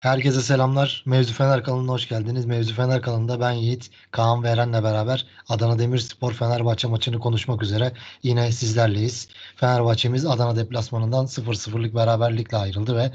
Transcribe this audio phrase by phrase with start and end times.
[0.00, 1.02] Herkese selamlar.
[1.06, 2.46] Mevzu Fener kanalına hoş geldiniz.
[2.46, 7.92] Mevzu Fener kanalında ben Yiğit, Kaan ve Eren'le beraber Adana Demirspor Fenerbahçe maçını konuşmak üzere
[8.22, 9.28] yine sizlerleyiz.
[9.56, 13.12] Fenerbahçe'miz Adana deplasmanından 0-0'lık beraberlikle ayrıldı ve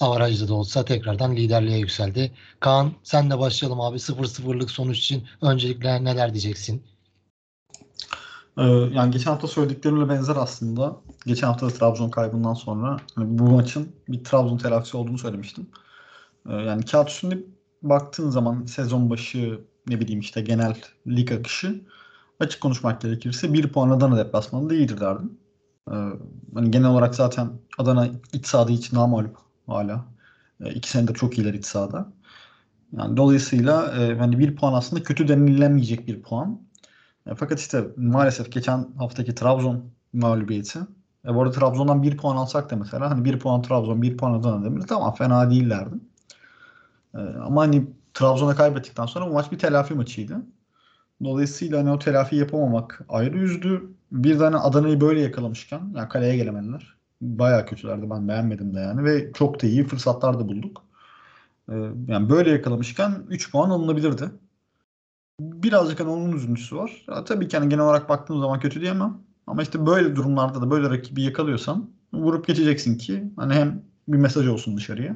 [0.00, 2.32] avarajda da olsa tekrardan liderliğe yükseldi.
[2.60, 3.96] Kaan senle başlayalım abi.
[3.96, 6.82] 0-0'lık sonuç için öncelikle neler diyeceksin?
[8.58, 8.62] Ee,
[8.92, 10.96] yani geçen hafta söylediklerimle benzer aslında.
[11.26, 15.66] Geçen hafta da Trabzon kaybından sonra hani bu maçın bir Trabzon telafisi olduğunu söylemiştim.
[16.48, 17.38] Ee, yani kağıt üstünde
[17.82, 21.84] baktığın zaman sezon başı ne bileyim işte genel lig akışı
[22.40, 25.38] açık konuşmak gerekirse bir puan Adana deplasmanında iyidir derdim.
[25.90, 25.94] Ee,
[26.54, 30.04] hani genel olarak zaten Adana iç sahada hiç namalup hala.
[30.60, 32.12] Ee, iki senedir çok iyiler iç sahada.
[32.92, 36.60] Yani dolayısıyla e, hani bir puan aslında kötü denilemeyecek bir puan.
[37.26, 40.78] E, fakat işte maalesef geçen haftaki Trabzon mağlubiyeti.
[41.24, 44.32] E, bu arada Trabzon'dan bir puan alsak da mesela hani bir puan Trabzon, bir puan
[44.32, 45.94] Adana demir tamam fena değillerdi.
[47.14, 50.42] E, ama hani Trabzon'a kaybettikten sonra bu maç bir telafi maçıydı.
[51.24, 53.90] Dolayısıyla hani o telafi yapamamak ayrı üzdü.
[54.12, 56.96] Bir tane Adana'yı böyle yakalamışken yani kaleye gelemediler.
[57.20, 60.84] Bayağı kötülerdi ben beğenmedim de yani ve çok da iyi fırsatlar da bulduk.
[61.68, 61.74] E,
[62.08, 64.30] yani böyle yakalamışken 3 puan alınabilirdi.
[65.40, 67.04] Birazcık hani onun üzüntüsü var.
[67.08, 69.18] Ya, tabii ki hani genel olarak baktığım zaman kötü diyemem.
[69.46, 74.48] Ama işte böyle durumlarda da böyle rakibi yakalıyorsan vurup geçeceksin ki hani hem bir mesaj
[74.48, 75.14] olsun dışarıya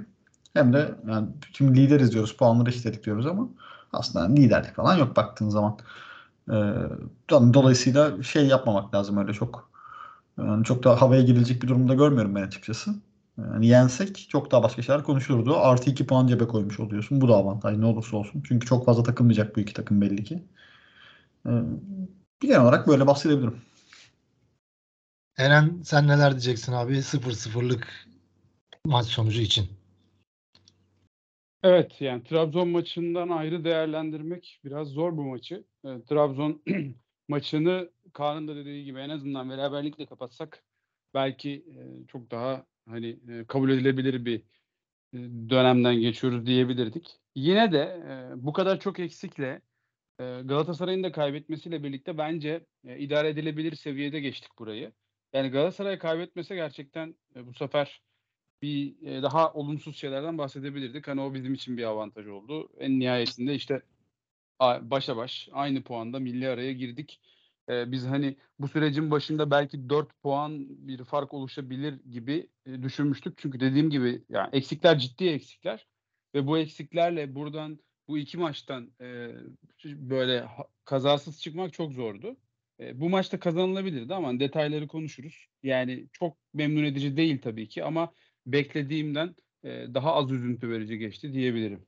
[0.55, 3.49] hem de yani şimdi lideriz diyoruz puanları istedik diyoruz ama
[3.93, 5.79] aslında liderlik falan yok baktığın zaman.
[6.51, 6.53] Ee,
[7.31, 9.73] dolayısıyla şey yapmamak lazım öyle çok.
[10.39, 12.95] Yani çok da havaya girilecek bir durumda görmüyorum ben açıkçası.
[13.39, 15.57] Yani yensek çok daha başka şeyler konuşulurdu.
[15.57, 17.21] Artı 2 puan cebe koymuş oluyorsun.
[17.21, 18.43] Bu da avantaj ne olursa olsun.
[18.49, 20.45] Çünkü çok fazla takılmayacak bu iki takım belli ki.
[21.47, 21.51] Ee,
[22.41, 23.57] genel olarak böyle bahsedebilirim.
[25.37, 28.07] Eren sen neler diyeceksin abi 0-0'lık
[28.87, 29.82] maç sonucu için?
[31.63, 35.65] Evet yani Trabzon maçından ayrı değerlendirmek biraz zor bu maçı.
[35.85, 36.63] E, Trabzon
[37.29, 40.65] maçını Kaan'ın da dediği gibi en azından beraberlikle kapatsak
[41.15, 44.39] belki e, çok daha hani e, kabul edilebilir bir
[45.15, 45.19] e,
[45.51, 47.21] dönemden geçiyoruz diyebilirdik.
[47.35, 47.79] Yine de
[48.09, 49.63] e, bu kadar çok eksikle
[50.21, 54.93] e, Galatasaray'ın da kaybetmesiyle birlikte bence e, idare edilebilir seviyede geçtik burayı.
[55.33, 58.03] Yani Galatasaray kaybetmese gerçekten e, bu sefer
[58.63, 61.09] bir e, daha olumsuz şeylerden bahsedebilirdik.
[61.09, 62.69] Hani o bizim için bir avantaj oldu.
[62.79, 63.83] En nihayetinde işte
[64.81, 67.21] başa baş aynı puanda milli araya girdik.
[67.69, 73.39] Ee, biz hani bu sürecin başında belki 4 puan bir fark oluşabilir gibi e, düşünmüştük.
[73.39, 75.87] Çünkü dediğim gibi yani eksikler ciddi eksikler
[76.35, 77.79] ve bu eksiklerle buradan
[78.09, 79.31] bu iki maçtan e,
[79.85, 80.49] böyle
[80.85, 82.37] kazasız çıkmak çok zordu.
[82.81, 85.47] E, bu maçta kazanılabilirdi ama detayları konuşuruz.
[85.63, 88.13] Yani çok memnun edici değil tabii ki ama
[88.47, 91.87] beklediğimden e, daha az üzüntü verici geçti diyebilirim.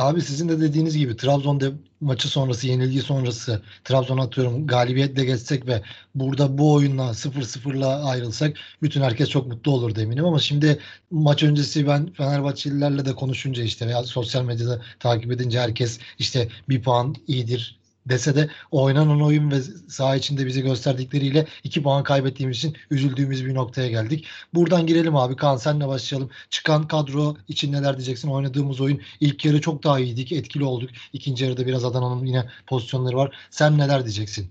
[0.00, 1.60] Abi sizin de dediğiniz gibi Trabzon
[2.00, 5.82] maçı sonrası, yenilgi sonrası Trabzon atıyorum galibiyetle geçsek ve
[6.14, 10.78] burada bu oyunla 0-0'la ayrılsak bütün herkes çok mutlu olur eminim ama şimdi
[11.10, 16.82] maç öncesi ben Fenerbahçelilerle de konuşunca işte veya sosyal medyada takip edince herkes işte bir
[16.82, 22.76] puan iyidir dese de oynanan oyun ve saha içinde bize gösterdikleriyle 2 puan kaybettiğimiz için
[22.90, 24.26] üzüldüğümüz bir noktaya geldik.
[24.54, 25.36] Buradan girelim abi.
[25.36, 26.30] Kaan senle başlayalım.
[26.50, 28.28] Çıkan kadro için neler diyeceksin?
[28.28, 30.32] Oynadığımız oyun ilk yarı çok daha iyiydik.
[30.32, 30.90] Etkili olduk.
[31.12, 33.36] İkinci yarıda biraz Adana'nın yine pozisyonları var.
[33.50, 34.50] Sen neler diyeceksin?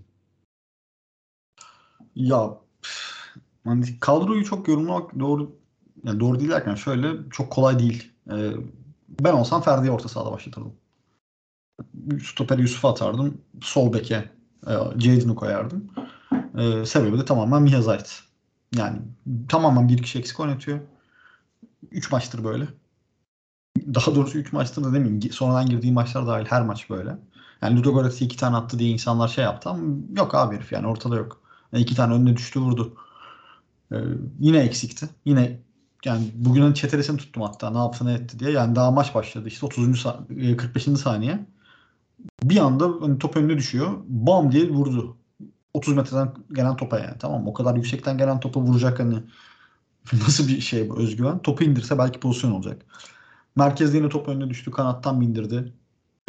[2.16, 2.58] Ya
[3.66, 5.56] hani kadroyu çok yorumlamak doğru
[6.04, 8.12] yani doğru değil derken şöyle çok kolay değil.
[8.32, 8.52] Ee,
[9.20, 10.74] ben olsam Ferdi'yi orta sahada başlatırdım
[12.24, 13.42] stopere Yusuf atardım.
[13.62, 14.30] Sol beke
[14.68, 15.92] e, koyardım.
[16.58, 18.22] E, sebebi de tamamen Miha Zayt.
[18.76, 18.98] Yani
[19.50, 20.80] tamamen bir kişi eksik oynatıyor.
[21.92, 22.68] 3 maçtır böyle.
[23.94, 25.32] Daha doğrusu 3 maçtır da demeyeyim.
[25.32, 27.18] Sonradan girdiği maçlar dahil her maç böyle.
[27.62, 29.84] Yani Ludogorets'i iki tane attı diye insanlar şey yaptı ama
[30.18, 31.42] yok abi herif yani ortada yok.
[31.74, 32.98] Yani iki tane önüne düştü vurdu.
[33.92, 33.96] Ee,
[34.40, 35.10] yine eksikti.
[35.26, 35.60] Yine
[36.06, 38.52] yani bugünün çetelesini tuttum hatta ne yaptı ne etti diye.
[38.52, 40.04] Yani daha maç başladı işte 30.
[40.58, 40.84] 45.
[40.84, 41.46] saniye
[42.44, 43.88] bir anda hani top önüne düşüyor.
[44.08, 45.18] Bam diye vurdu.
[45.74, 47.48] 30 metreden gelen topa yani tamam?
[47.48, 49.16] O kadar yüksekten gelen topa vuracak hani
[50.14, 51.40] nasıl bir şey bu özgüven?
[51.40, 52.86] Topu indirse belki pozisyon olacak.
[53.56, 54.72] Merkezde yine top önüne düştü.
[54.72, 55.74] Kanattan bindirdi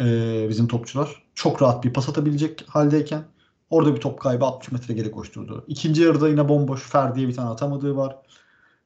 [0.01, 1.23] ee, bizim topçular.
[1.35, 3.23] Çok rahat bir pas atabilecek haldeyken
[3.69, 5.65] orada bir top kaybı 60 metre geri koşturdu.
[5.67, 8.17] İkinci yarıda yine bomboş Ferdi'ye bir tane atamadığı var.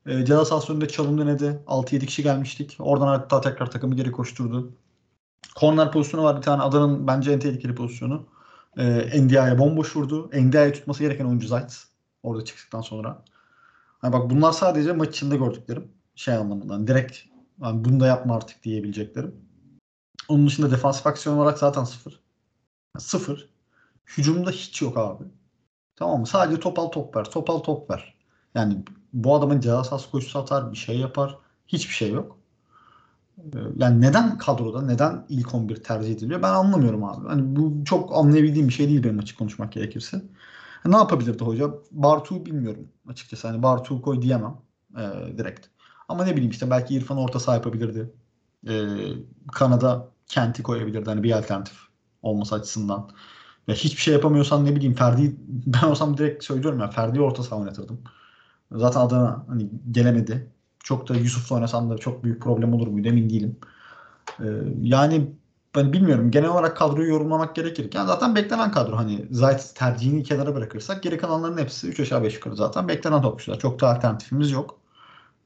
[0.05, 1.63] E, ceza sahası önünde çalım denedi.
[1.67, 2.77] 6-7 kişi gelmiştik.
[2.79, 4.73] Oradan hatta tekrar takımı geri koşturdu.
[5.55, 6.61] Korner pozisyonu var bir tane.
[6.63, 8.25] Adanın bence en tehlikeli pozisyonu.
[8.77, 10.29] Ee, Ndiaye bomboş vurdu.
[10.33, 11.83] Ndiaye tutması gereken oyuncu Zayt.
[12.23, 13.23] Orada çıktıktan sonra.
[13.99, 15.91] Hani bak bunlar sadece maç içinde gördüklerim.
[16.15, 16.87] Şey anlamında.
[16.87, 17.17] Direkt
[17.61, 19.35] Yani bunu da yapma artık diyebileceklerim.
[20.29, 22.11] Onun dışında defansif aksiyon olarak zaten sıfır.
[22.95, 23.49] Yani sıfır.
[24.05, 25.23] Hücumda hiç yok abi.
[25.95, 26.27] Tamam mı?
[26.27, 27.23] Sadece top al top ver.
[27.25, 28.15] Top al top ver.
[28.55, 28.83] Yani
[29.13, 30.71] bu adamın ceza sahası koşusu atar.
[30.71, 31.37] Bir şey yapar.
[31.67, 32.37] Hiçbir şey yok.
[33.37, 37.27] Ee, Yani neden kadroda, neden ilk 11 tercih ediliyor ben anlamıyorum abi.
[37.27, 40.21] Hani bu çok anlayabildiğim bir şey değil benim açık konuşmak gerekirse.
[40.85, 41.69] Ne yapabilirdi hoca?
[41.91, 43.47] Bartu bilmiyorum açıkçası.
[43.47, 44.57] Hani Bartu koy diyemem
[44.97, 45.67] e, direkt.
[46.09, 48.13] Ama ne bileyim işte belki İrfan orta saha yapabilirdi.
[48.69, 48.73] E,
[49.53, 51.77] Kanada Kent'i koyabilirdi hani bir alternatif
[52.21, 53.09] olması açısından.
[53.69, 57.59] Ve hiçbir şey yapamıyorsan ne bileyim Ferdi ben olsam direkt söylüyorum ya Ferdi'yi orta saha
[57.59, 58.01] oynatırdım.
[58.71, 60.51] Zaten Adana hani gelemedi.
[60.85, 63.59] Çok da Yusuf'la oynasan da çok büyük problem olur muydu emin değilim.
[64.39, 64.45] E,
[64.81, 65.31] yani
[65.75, 66.31] ben bilmiyorum.
[66.31, 68.97] Genel olarak kadroyu yorumlamak gerekirken zaten beklenen kadro.
[68.97, 73.59] Hani Zayt tercihini kenara bırakırsak geri kalanların hepsi 3 aşağı 5 yukarı zaten beklenen topçular.
[73.59, 74.79] Çok da alternatifimiz yok.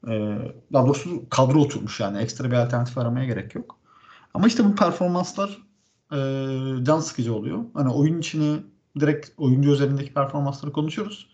[0.08, 0.38] Ee,
[0.72, 2.18] daha doğrusu kadro oturmuş yani.
[2.18, 3.76] Ekstra bir alternatif aramaya gerek yok.
[4.34, 5.58] Ama işte bu performanslar
[6.12, 6.18] e,
[6.84, 7.58] can sıkıcı oluyor.
[7.74, 8.62] Hani oyun içini
[9.00, 11.28] direkt oyuncu özelindeki performansları konuşuyoruz.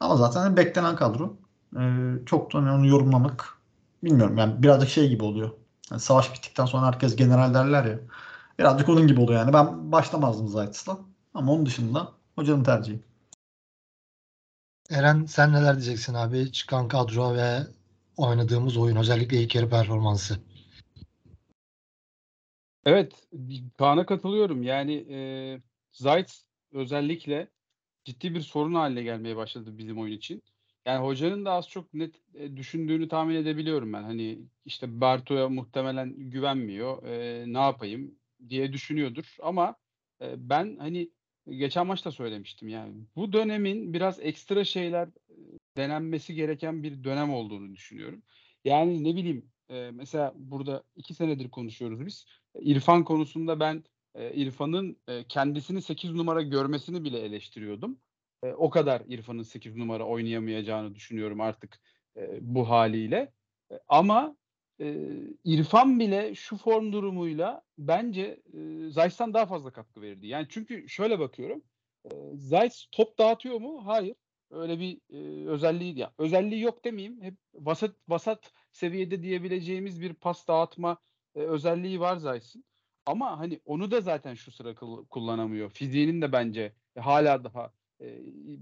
[0.00, 1.36] Ama zaten beklenen kadro.
[1.78, 3.58] Ee, çok da hani onu yorumlamak
[4.04, 4.38] bilmiyorum.
[4.38, 5.50] Yani birazcık şey gibi oluyor.
[5.90, 7.98] Yani savaş bittikten sonra herkes general derler ya.
[8.58, 9.52] Birazcık onun gibi oluyor yani.
[9.52, 10.98] Ben başlamazdım Zayt's'la.
[11.34, 13.00] Ama onun dışında hocanın tercihi.
[14.90, 16.52] Eren sen neler diyeceksin abi?
[16.52, 17.58] Çıkan kadro ve
[18.16, 20.38] oynadığımız oyun özellikle ilk yarı performansı.
[22.84, 23.28] Evet,
[23.78, 24.62] Kaan'a katılıyorum.
[24.62, 25.18] Yani e,
[25.92, 26.40] Zayt
[26.72, 27.48] özellikle
[28.04, 30.42] ciddi bir sorun haline gelmeye başladı bizim oyun için.
[30.86, 34.02] Yani hocanın da az çok net e, düşündüğünü tahmin edebiliyorum ben.
[34.02, 37.02] Hani işte Berto'ya muhtemelen güvenmiyor.
[37.02, 38.14] E, ne yapayım
[38.48, 39.36] diye düşünüyordur.
[39.42, 39.76] Ama
[40.22, 41.10] e, ben hani
[41.50, 45.34] geçen maçta söylemiştim yani bu dönemin biraz ekstra şeyler e,
[45.76, 48.22] denenmesi gereken bir dönem olduğunu düşünüyorum.
[48.64, 52.26] Yani ne bileyim e, mesela burada iki senedir konuşuyoruz biz.
[52.60, 53.84] İrfan konusunda ben
[54.14, 57.98] e, İrfan'ın e, kendisini 8 numara görmesini bile eleştiriyordum.
[58.42, 61.80] E, o kadar İrfan'ın 8 numara oynayamayacağını düşünüyorum artık
[62.16, 63.32] e, bu haliyle.
[63.72, 64.36] E, ama
[64.80, 64.96] e,
[65.44, 70.26] İrfan bile şu form durumuyla bence e, Zayt'tan daha fazla katkı verirdi.
[70.26, 71.62] Yani çünkü şöyle bakıyorum.
[72.04, 73.82] E, Zayt top dağıtıyor mu?
[73.86, 74.16] Hayır.
[74.50, 77.22] Öyle bir e, özelliği ya özelliği yok demeyeyim.
[77.22, 80.98] Hep vasat vasat seviyede diyebileceğimiz bir pas dağıtma
[81.34, 82.64] e, özelliği var Zayt'ın.
[83.06, 84.74] Ama hani onu da zaten şu sıra
[85.10, 85.70] kullanamıyor.
[85.70, 88.18] Fiziğinin de bence hala daha e,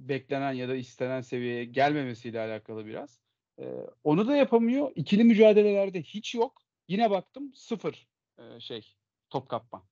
[0.09, 3.21] beklenen ya da istenen seviyeye gelmemesiyle alakalı biraz.
[3.59, 3.65] E,
[4.05, 4.93] onu da yapamıyor.
[4.95, 6.63] İkili mücadelelerde hiç yok.
[6.89, 8.09] Yine baktım sıfır
[8.39, 8.95] e, şey
[9.31, 9.87] top kapma.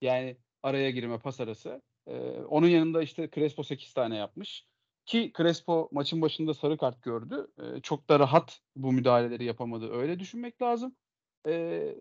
[0.00, 1.82] Yani araya girme pas arası.
[2.06, 4.66] E, onun yanında işte Crespo 8 tane yapmış.
[5.06, 7.46] Ki Crespo maçın başında sarı kart gördü.
[7.62, 9.92] E, çok da rahat bu müdahaleleri yapamadı.
[9.92, 10.96] Öyle düşünmek lazım.
[11.46, 11.94] E,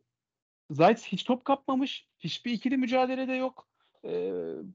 [0.70, 2.08] Zayt hiç top kapmamış.
[2.20, 3.68] Hiçbir ikili mücadelede yok.
[4.06, 4.32] E,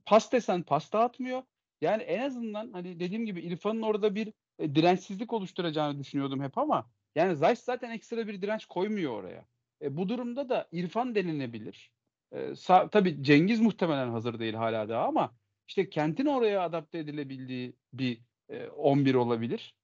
[0.07, 1.43] pas desen pas dağıtmıyor.
[1.81, 6.91] Yani en azından hani dediğim gibi İrfan'ın orada bir e, dirençsizlik oluşturacağını düşünüyordum hep ama
[7.15, 9.47] yani Zayt zaten ekstra bir direnç koymuyor oraya.
[9.83, 11.93] E, bu durumda da İrfan denilebilir.
[12.33, 15.37] E, sa- tabii Cengiz muhtemelen hazır değil hala daha ama
[15.69, 19.75] işte kentin oraya adapte edilebildiği bir e, 11 olabilir.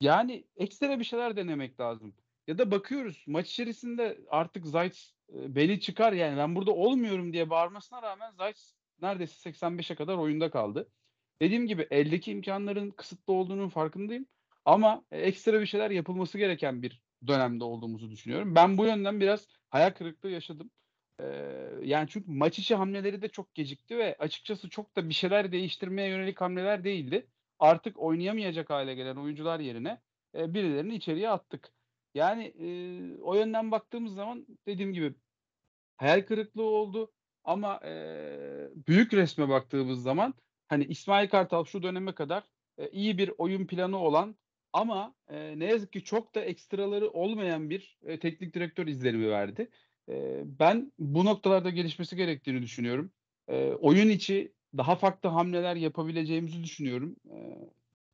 [0.00, 2.14] Yani ekstra bir şeyler denemek lazım.
[2.46, 7.50] Ya da bakıyoruz maç içerisinde artık Zayt e, beli çıkar yani ben burada olmuyorum diye
[7.50, 8.72] bağırmasına rağmen Zayt
[9.02, 10.88] neredeyse 85'e kadar oyunda kaldı.
[11.42, 14.26] Dediğim gibi eldeki imkanların kısıtlı olduğunun farkındayım.
[14.64, 18.54] Ama ekstra bir şeyler yapılması gereken bir dönemde olduğumuzu düşünüyorum.
[18.54, 20.70] Ben bu yönden biraz hayal kırıklığı yaşadım.
[21.20, 21.24] Ee,
[21.82, 26.08] yani çünkü maç içi hamleleri de çok gecikti ve açıkçası çok da bir şeyler değiştirmeye
[26.08, 27.26] yönelik hamleler değildi.
[27.58, 30.00] Artık oynayamayacak hale gelen oyuncular yerine
[30.36, 31.72] e, birilerini içeriye attık.
[32.14, 32.66] Yani e,
[33.20, 35.14] o yönden baktığımız zaman dediğim gibi
[35.96, 37.12] hayal kırıklığı oldu.
[37.44, 37.92] Ama e,
[38.88, 40.34] büyük resme baktığımız zaman
[40.72, 42.44] hani İsmail Kartal şu döneme kadar
[42.78, 44.36] e, iyi bir oyun planı olan
[44.72, 49.70] ama e, ne yazık ki çok da ekstraları olmayan bir e, teknik direktör izlenimi verdi.
[50.08, 53.12] E, ben bu noktalarda gelişmesi gerektiğini düşünüyorum.
[53.48, 57.16] E, oyun içi daha farklı hamleler yapabileceğimizi düşünüyorum.
[57.30, 57.36] E,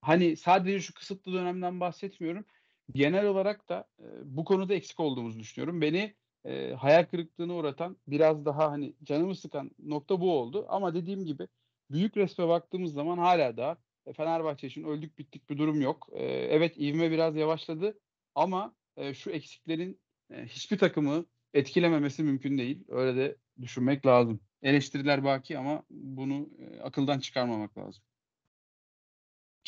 [0.00, 2.44] hani sadece şu kısıtlı dönemden bahsetmiyorum.
[2.92, 5.80] Genel olarak da e, bu konuda eksik olduğumuzu düşünüyorum.
[5.80, 10.66] Beni e, hayal kırıklığına uğratan biraz daha hani canımı sıkan nokta bu oldu.
[10.68, 11.48] Ama dediğim gibi
[11.90, 16.08] büyük resme baktığımız zaman hala da e, Fenerbahçe için öldük bittik bir durum yok.
[16.12, 17.98] E, evet ivme biraz yavaşladı
[18.34, 20.00] ama e, şu eksiklerin
[20.46, 22.84] hiçbir takımı etkilememesi mümkün değil.
[22.88, 24.40] Öyle de düşünmek lazım.
[24.62, 26.48] Eleştiriler baki ama bunu
[26.82, 28.02] akıldan çıkarmamak lazım.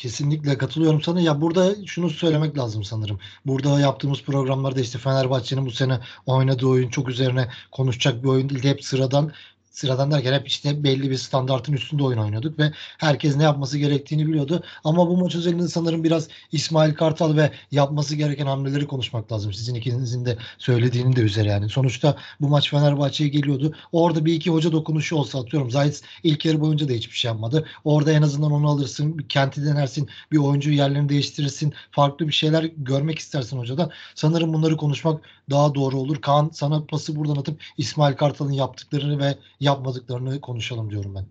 [0.01, 1.21] Kesinlikle katılıyorum sana.
[1.21, 3.19] Ya burada şunu söylemek lazım sanırım.
[3.45, 8.63] Burada yaptığımız programlarda işte Fenerbahçe'nin bu sene oynadığı oyun çok üzerine konuşacak bir oyun değil.
[8.63, 9.31] Hep sıradan
[9.71, 14.27] sıradan derken hep işte belli bir standartın üstünde oyun oynuyorduk ve herkes ne yapması gerektiğini
[14.27, 14.63] biliyordu.
[14.83, 19.53] Ama bu maç özelinde sanırım biraz İsmail Kartal ve yapması gereken hamleleri konuşmak lazım.
[19.53, 21.69] Sizin ikinizin de söylediğinin de üzere yani.
[21.69, 23.75] Sonuçta bu maç Fenerbahçe'ye geliyordu.
[23.91, 25.71] Orada bir iki hoca dokunuşu olsa atıyorum.
[25.71, 27.65] Zayt ilk yarı boyunca da hiçbir şey yapmadı.
[27.83, 29.17] Orada en azından onu alırsın.
[29.17, 30.09] Bir kenti denersin.
[30.31, 31.73] Bir oyuncu yerlerini değiştirirsin.
[31.91, 33.91] Farklı bir şeyler görmek istersin hocadan.
[34.15, 36.21] Sanırım bunları konuşmak daha doğru olur.
[36.21, 41.27] Kaan sana pası buradan atıp İsmail Kartal'ın yaptıklarını ve yapmadıklarını konuşalım diyorum ben.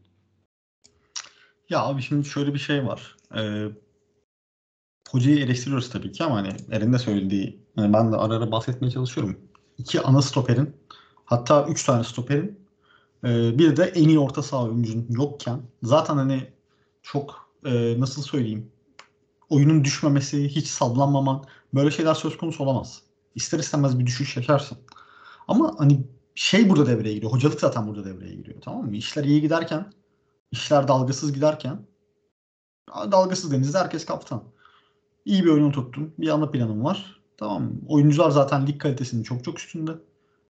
[1.71, 3.17] Ya abi şimdi şöyle bir şey var.
[3.37, 3.67] Ee,
[5.11, 8.91] hocayı eleştiriyoruz tabii ki ama hani Eren'in de söylediği, hani ben de ara ara bahsetmeye
[8.91, 9.39] çalışıyorum.
[9.79, 10.77] İki ana stoperin,
[11.25, 12.61] hatta üç tane stoperin,
[13.25, 16.53] e, bir de en iyi orta saha oyuncunun yokken zaten hani
[17.03, 18.73] çok e, nasıl söyleyeyim
[19.51, 21.45] oyunun düşmemesi, hiç sallanmaman
[21.75, 23.03] böyle şeyler söz konusu olamaz.
[23.35, 24.79] İster istemez bir düşüş yaşarsın.
[25.49, 26.01] Ama hani
[26.41, 27.33] şey burada devreye giriyor.
[27.33, 28.61] Hocalık zaten burada devreye giriyor.
[28.61, 28.97] Tamam mı?
[28.97, 29.93] İşler iyi giderken,
[30.51, 31.87] işler dalgasız giderken
[32.89, 34.43] dalgasız denizde herkes kaptan.
[35.25, 36.15] İyi bir oyunu tuttun.
[36.19, 37.21] Bir ana planın var.
[37.37, 37.71] Tamam mı?
[37.89, 39.91] Oyuncular zaten lig kalitesinin çok çok üstünde.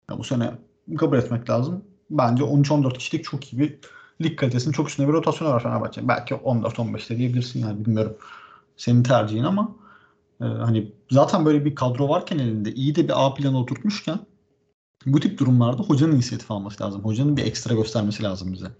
[0.09, 0.51] Ya bu sene
[0.97, 1.85] kabul etmek lazım.
[2.09, 3.79] Bence 13-14 kişilik çok iyi bir
[4.23, 6.07] lig kalitesinin çok üstünde bir rotasyonu var Fenerbahçe.
[6.07, 8.17] Belki 14-15'te diyebilirsin yani bilmiyorum.
[8.77, 9.75] Senin tercihin ama
[10.41, 14.19] e, hani zaten böyle bir kadro varken elinde iyi de bir A planı oturtmuşken
[15.05, 17.05] bu tip durumlarda hocanın inisiyatif alması lazım.
[17.05, 18.71] Hocanın bir ekstra göstermesi lazım bize.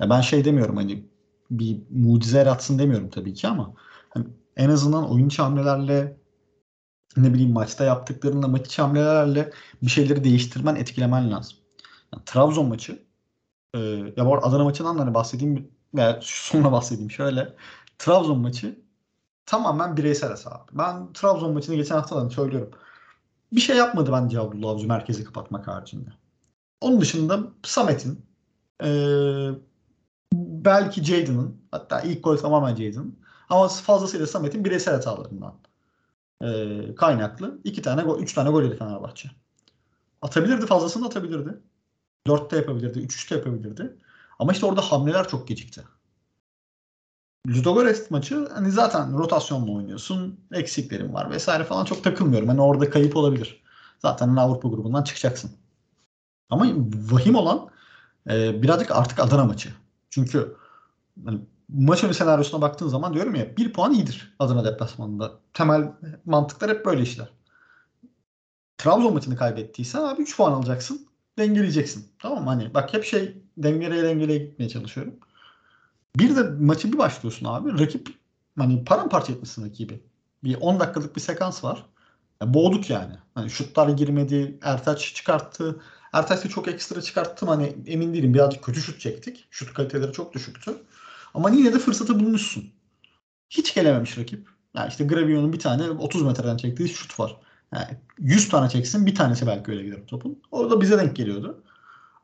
[0.00, 1.04] Ya ben şey demiyorum hani
[1.50, 3.74] bir mucize yaratsın demiyorum tabii ki ama
[4.10, 6.16] hani en azından oyun hamlelerle
[7.16, 11.58] ne bileyim maçta yaptıklarında maç içi hamlelerle bir şeyleri değiştirmen, etkilemen lazım.
[12.14, 13.02] Yani Trabzon maçı
[13.74, 13.78] e,
[14.16, 17.54] ya bu arada Adana maçından da hani bahsedeyim veya sonra bahsedeyim şöyle.
[17.98, 18.78] Trabzon maçı
[19.46, 20.70] tamamen bireysel hesap.
[20.72, 22.70] Ben Trabzon maçını geçen haftadan söylüyorum
[23.52, 26.10] bir şey yapmadı bence Abdullah Avcı merkezi kapatmak haricinde.
[26.80, 28.26] Onun dışında Samet'in
[28.84, 28.88] e,
[30.34, 33.18] belki Jadon'ın hatta ilk gol tamamen Jadon'ın
[33.48, 35.54] ama fazlasıyla Samet'in bireysel hatalarından
[36.42, 39.30] e, kaynaklı iki tane gol, üç tane gol yedi Fenerbahçe.
[40.22, 41.60] Atabilirdi fazlasını atabilirdi.
[42.26, 43.96] Dörtte yapabilirdi, üç üçte yapabilirdi.
[44.38, 45.82] Ama işte orada hamleler çok gecikti.
[47.48, 50.40] Ludogorets maçı hani zaten rotasyonla oynuyorsun.
[50.52, 52.48] Eksiklerin var vesaire falan çok takılmıyorum.
[52.48, 53.62] Hani orada kayıp olabilir.
[53.98, 55.50] Zaten hani Avrupa grubundan çıkacaksın.
[56.50, 56.66] Ama
[57.10, 57.68] vahim olan
[58.30, 59.68] e, birazcık artık Adana maçı.
[60.10, 60.56] Çünkü
[61.24, 65.32] hani, maç senaryosuna baktığın zaman diyorum ya bir puan iyidir Adana deplasmanında.
[65.54, 65.92] Temel
[66.24, 67.28] mantıklar hep böyle işler.
[68.78, 71.06] Trabzon maçını kaybettiysen abi 3 puan alacaksın.
[71.38, 72.08] Dengeleyeceksin.
[72.18, 72.50] Tamam mı?
[72.50, 75.14] Hani bak hep şey dengeleye dengeleye gitmeye çalışıyorum.
[76.16, 77.78] Bir de maçı bir başlıyorsun abi.
[77.78, 78.08] Rakip
[78.58, 80.02] hani paramparça etmişsin rakibi.
[80.44, 81.86] Bir 10 dakikalık bir sekans var.
[82.42, 83.14] Ya boğduk yani.
[83.34, 84.58] Hani şutlar girmedi.
[84.62, 85.80] Ertaç çıkarttı.
[86.12, 87.48] Ertaç da çok ekstra çıkarttım.
[87.48, 88.34] Hani emin değilim.
[88.34, 89.46] Birazcık kötü şut çektik.
[89.50, 90.74] Şut kaliteleri çok düşüktü.
[91.34, 92.64] Ama yine de fırsatı bulmuşsun.
[93.50, 94.48] Hiç gelememiş rakip.
[94.74, 97.36] Yani işte Gravio'nun bir tane 30 metreden çektiği şut var.
[97.74, 97.86] Yani
[98.18, 100.42] 100 tane çeksin bir tanesi belki öyle gider topun.
[100.50, 101.62] Orada bize denk geliyordu.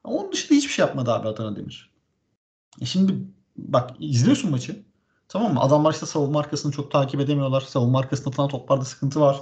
[0.05, 1.91] Ama onun dışında hiçbir şey yapmadı abi Adana Demir.
[2.81, 3.15] E şimdi
[3.59, 4.85] bak izliyorsun maçı.
[5.29, 5.61] Tamam mı?
[5.61, 7.61] Adamlar işte savunma arkasını çok takip edemiyorlar.
[7.61, 9.41] Savunma arkasında atılan toplarda sıkıntı var.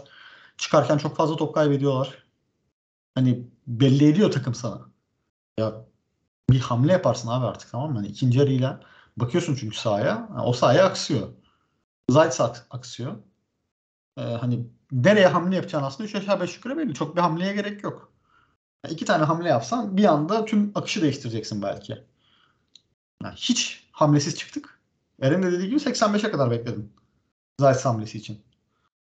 [0.59, 2.25] Çıkarken çok fazla top kaybediyorlar.
[3.15, 4.81] Hani belli ediyor takım sana.
[5.59, 5.85] Ya
[6.51, 7.97] bir hamle yaparsın abi artık tamam mı?
[7.97, 8.81] Hani ikinci yarıyla
[9.17, 10.29] bakıyorsun çünkü sahaya.
[10.45, 11.29] o sahaya aksıyor.
[12.11, 13.17] Zayt aksıyor.
[14.19, 16.95] Ee, hani nereye hamle yapacağını aslında 3 aşağı 5 yukarı belli.
[16.95, 18.13] Çok bir hamleye gerek yok.
[18.85, 22.05] Yani iki tane hamle yapsan bir anda tüm akışı değiştireceksin belki.
[23.23, 24.81] Yani hiç hamlesiz çıktık.
[25.21, 26.93] Eren de dediği gibi 85'e kadar bekledim.
[27.61, 28.35] Zayt hamlesi için.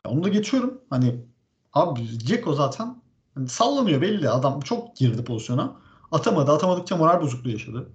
[0.06, 0.80] Ya onu da geçiyorum.
[0.90, 1.24] Hani
[1.72, 3.02] abi Ceko zaten
[3.34, 4.30] hani sallanıyor belli.
[4.30, 5.76] Adam çok girdi pozisyona.
[6.12, 6.52] Atamadı.
[6.52, 7.92] Atamadıkça moral bozukluğu yaşadı.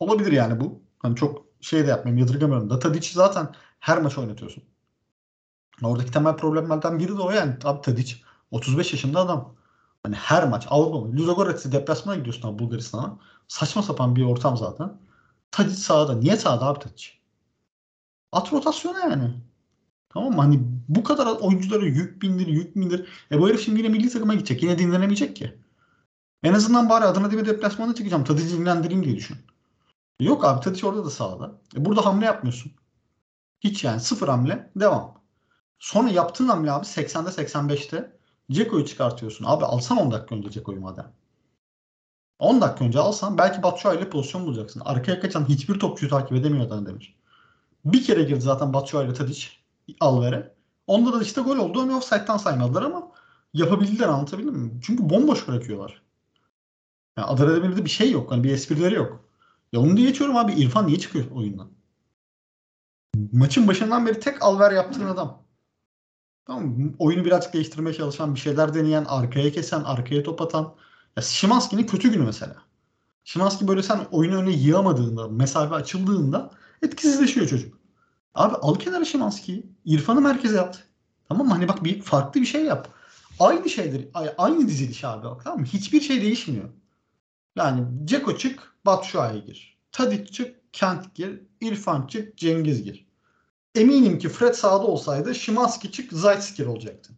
[0.00, 0.82] Olabilir yani bu.
[0.98, 2.70] Hani çok şey de yapmayayım yadırgamıyorum.
[2.70, 4.64] Datadic zaten her maç oynatıyorsun.
[5.82, 7.56] Oradaki temel problemlerden biri de o yani.
[7.64, 8.16] Abi Tadic
[8.50, 9.54] 35 yaşında adam.
[10.02, 11.16] Hani her maç Avrupa mı?
[11.16, 13.18] Ludogorets'i deplasmana gidiyorsun abi Bulgaristan'a.
[13.48, 15.03] Saçma sapan bir ortam zaten.
[15.54, 16.14] Tadic sağda.
[16.14, 17.08] Niye sağda abi Tadic?
[18.32, 19.34] At rotasyona yani.
[20.08, 20.40] Tamam mı?
[20.40, 23.08] Hani bu kadar oyunculara yük bindir, yük bindir.
[23.32, 24.62] E bu herif şimdi yine milli takıma gidecek.
[24.62, 25.58] Yine dinlenemeyecek ki.
[26.42, 28.24] En azından bari Adana Demir deplasmanına çıkacağım.
[28.24, 29.36] Tadic'i dinlendireyim diye düşün.
[30.20, 31.60] Yok abi Tadic orada da sağda.
[31.76, 32.72] E burada hamle yapmıyorsun.
[33.60, 34.70] Hiç yani sıfır hamle.
[34.76, 35.20] Devam.
[35.78, 38.16] Sonra yaptığın hamle abi 80'de 85'te
[38.50, 39.44] Ceko'yu çıkartıyorsun.
[39.48, 41.12] Abi alsan 10 dakika önce Ceko'yu madem.
[42.38, 44.82] 10 dakika önce alsan belki Batshuayi ile pozisyon bulacaksın.
[44.84, 47.16] Arkaya kaçan hiçbir topçuyu takip edemiyor Adana Demir.
[47.84, 49.46] Bir kere girdi zaten Batshuayi ile Tadic
[50.00, 50.54] Alver'e.
[50.86, 51.80] Onda da işte gol oldu.
[51.82, 53.12] Hani offside'dan saymadılar ama
[53.54, 54.80] yapabildiler anlatabildim mi?
[54.82, 56.02] Çünkü bomboş bırakıyorlar.
[57.18, 58.30] Yani Adana Demir'de bir şey yok.
[58.30, 59.24] Hani bir esprileri yok.
[59.72, 60.52] Ya onu diye geçiyorum abi.
[60.52, 61.68] İrfan niye çıkıyor oyundan?
[63.32, 65.42] Maçın başından beri tek Alver yaptığın adam.
[66.46, 66.92] Tamam?
[66.98, 70.74] Oyunu birazcık değiştirmeye çalışan, bir şeyler deneyen, arkaya kesen, arkaya top atan.
[71.16, 72.56] Ya Şimanski'nin kötü günü mesela.
[73.24, 76.50] Şimanski böyle sen oyunu öne yığamadığında, mesafe açıldığında
[76.82, 77.78] etkisizleşiyor çocuk.
[78.34, 79.66] Abi al kenara Şimanski'yi.
[79.84, 80.84] İrfan'ı merkeze yat.
[81.28, 81.52] Tamam mı?
[81.52, 82.88] Hani bak bir farklı bir şey yap.
[83.40, 84.08] Aynı şeydir.
[84.38, 85.66] Aynı diziliş abi bak tamam mı?
[85.66, 86.68] Hiçbir şey değişmiyor.
[87.56, 89.78] Yani Ceko çık, Batshuayi gir.
[89.92, 91.40] Tadic çık, Kent gir.
[91.60, 93.06] İrfan çık, Cengiz gir.
[93.74, 97.12] Eminim ki Fred sağda olsaydı Şimanski çık, Zayt gir olacaktı.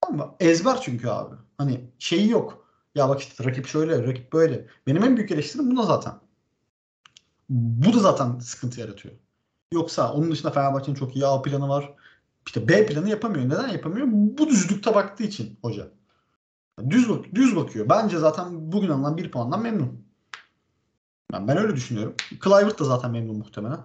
[0.00, 0.34] Tamam mı?
[0.40, 1.34] Ezber çünkü abi.
[1.58, 2.59] Hani şeyi yok.
[2.94, 4.66] Ya bak işte rakip şöyle, rakip böyle.
[4.86, 6.14] Benim en büyük eleştirim buna zaten.
[7.48, 9.14] Bu da zaten sıkıntı yaratıyor.
[9.72, 11.94] Yoksa onun dışında Fenerbahçe'nin çok iyi A planı var.
[12.46, 13.44] İşte B planı yapamıyor.
[13.44, 14.06] Neden yapamıyor?
[14.10, 15.88] Bu düzlükte baktığı için hoca.
[16.90, 17.88] Düz bak düz bakıyor.
[17.88, 20.04] Bence zaten bugün alınan bir puandan memnun.
[21.32, 22.14] Yani ben öyle düşünüyorum.
[22.44, 23.80] Clivert da zaten memnun muhtemelen.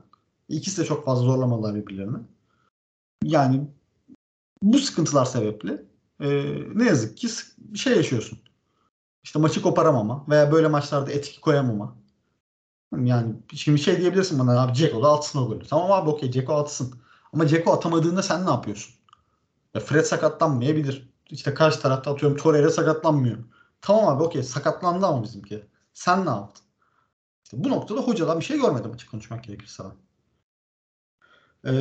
[0.49, 2.17] İkisi de çok fazla zorlamadılar birbirlerini.
[3.23, 3.67] Yani
[4.61, 5.83] bu sıkıntılar sebeple
[6.19, 6.27] e,
[6.73, 7.27] ne yazık ki
[7.75, 8.39] şey yaşıyorsun.
[9.25, 11.95] İşte maçı koparamama veya böyle maçlarda etki koyamama.
[13.03, 15.67] Yani şimdi şey diyebilirsin bana abi Ceko da atsın o golü.
[15.67, 16.95] Tamam abi okey Ceko atsın.
[17.33, 18.95] Ama Ceko atamadığında sen ne yapıyorsun?
[19.73, 21.09] Ya Fred sakatlanmayabilir.
[21.29, 23.37] İşte karşı tarafta atıyorum Torreira sakatlanmıyor.
[23.81, 25.65] Tamam abi okey sakatlandı ama bizimki.
[25.93, 26.65] Sen ne yaptın?
[27.43, 29.83] İşte bu noktada hocadan bir şey görmedim açık konuşmak gerekirse.
[31.67, 31.71] Ee,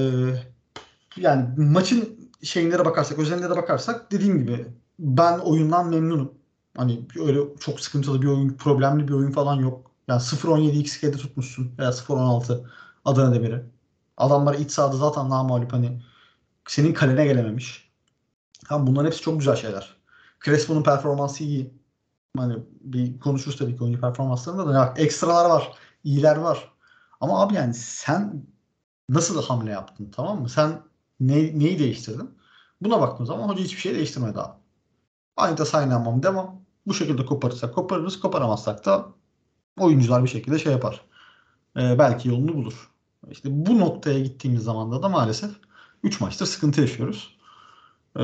[1.16, 4.66] yani maçın şeylere bakarsak, özeline de bakarsak dediğim gibi
[4.98, 6.43] ben oyundan memnunum.
[6.76, 9.90] Hani öyle çok sıkıntılı bir oyun, problemli bir oyun falan yok.
[10.08, 12.70] Yani 0-17 XG'de tutmuşsun veya 0-16
[13.04, 13.64] Adana Demir'i.
[14.16, 16.02] Adamlar iç sahada zaten namalup hani
[16.68, 17.90] senin kalene gelememiş.
[18.68, 19.96] Tamam bunların hepsi çok güzel şeyler.
[20.44, 21.74] Crespo'nun performansı iyi.
[22.36, 24.72] Hani bir konuşuruz tabii ki oyuncu performanslarında da.
[24.72, 25.72] Yani ekstralar var.
[26.04, 26.72] iyiler var.
[27.20, 28.46] Ama abi yani sen
[29.08, 30.48] nasıl hamle yaptın tamam mı?
[30.48, 30.82] Sen
[31.20, 32.38] ne, neyi değiştirdin?
[32.80, 34.54] Buna baktığın zaman hoca hiçbir şey değiştirmedi abi.
[35.36, 36.63] Aynı da saynamam devam.
[36.86, 38.20] Bu şekilde koparırsak koparırız.
[38.20, 39.06] Koparamazsak da
[39.78, 41.00] oyuncular bir şekilde şey yapar.
[41.76, 42.90] Ee, belki yolunu bulur.
[43.30, 45.50] İşte bu noktaya gittiğimiz zamanda da maalesef
[46.02, 47.36] 3 maçtır sıkıntı yaşıyoruz.
[48.16, 48.22] Ee,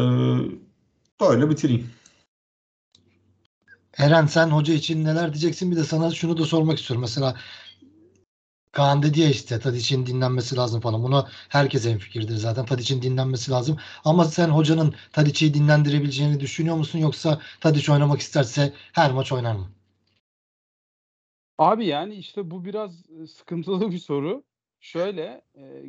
[1.21, 1.91] böyle bitireyim.
[3.99, 5.71] Eren sen hoca için neler diyeceksin?
[5.71, 7.01] Bir de sana şunu da sormak istiyorum.
[7.01, 7.37] Mesela
[8.73, 11.03] Kaan dedi ya işte Tadic'in dinlenmesi lazım falan.
[11.03, 12.65] Buna herkes en fikirdir zaten.
[12.65, 13.77] Tadic'in dinlenmesi lazım.
[14.05, 16.99] Ama sen hocanın Tadic'i dinlendirebileceğini düşünüyor musun?
[16.99, 19.69] Yoksa Tadic oynamak isterse her maç oynar mı?
[21.59, 23.03] Abi yani işte bu biraz
[23.37, 24.45] sıkıntılı bir soru.
[24.81, 25.43] Şöyle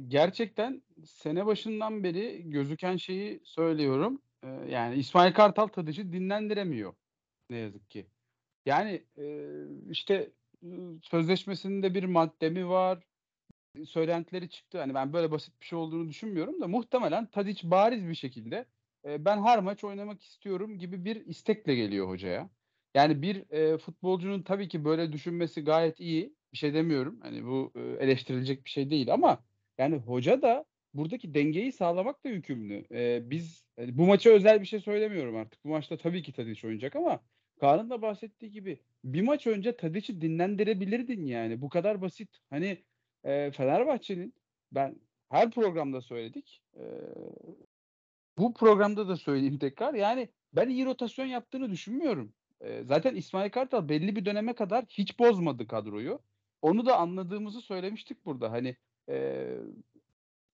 [0.07, 4.21] gerçekten sene başından beri gözüken şeyi söylüyorum.
[4.69, 6.93] Yani İsmail Kartal Tadic'i dinlendiremiyor
[7.49, 8.07] ne yazık ki.
[8.65, 9.03] Yani
[9.89, 10.31] işte
[11.01, 13.03] sözleşmesinde bir madde mi var?
[13.85, 14.79] Söylentileri çıktı.
[14.79, 18.65] Hani ben böyle basit bir şey olduğunu düşünmüyorum da muhtemelen Tadic bariz bir şekilde
[19.05, 22.49] ben her maç oynamak istiyorum gibi bir istekle geliyor hocaya.
[22.95, 26.35] Yani bir e, futbolcunun tabii ki böyle düşünmesi gayet iyi.
[26.53, 27.19] Bir şey demiyorum.
[27.21, 29.43] Hani bu e, eleştirilecek bir şey değil ama
[29.77, 32.85] yani hoca da buradaki dengeyi sağlamak da yükümlü.
[32.91, 35.65] E, biz yani bu maça özel bir şey söylemiyorum artık.
[35.65, 37.19] Bu maçta tabii ki Tadic oynayacak ama
[37.61, 41.61] Kaan'ın da bahsettiği gibi bir maç önce Tadic'i dinlendirebilirdin yani.
[41.61, 42.29] Bu kadar basit.
[42.49, 42.83] Hani
[43.23, 44.33] e, Fenerbahçe'nin
[44.71, 44.95] ben
[45.29, 46.61] her programda söyledik.
[46.75, 46.83] E,
[48.37, 49.93] bu programda da söyleyeyim tekrar.
[49.93, 52.33] Yani ben iyi rotasyon yaptığını düşünmüyorum
[52.83, 56.19] zaten İsmail Kartal belli bir döneme kadar hiç bozmadı kadroyu.
[56.61, 58.51] Onu da anladığımızı söylemiştik burada.
[58.51, 58.75] Hani
[59.09, 59.47] e,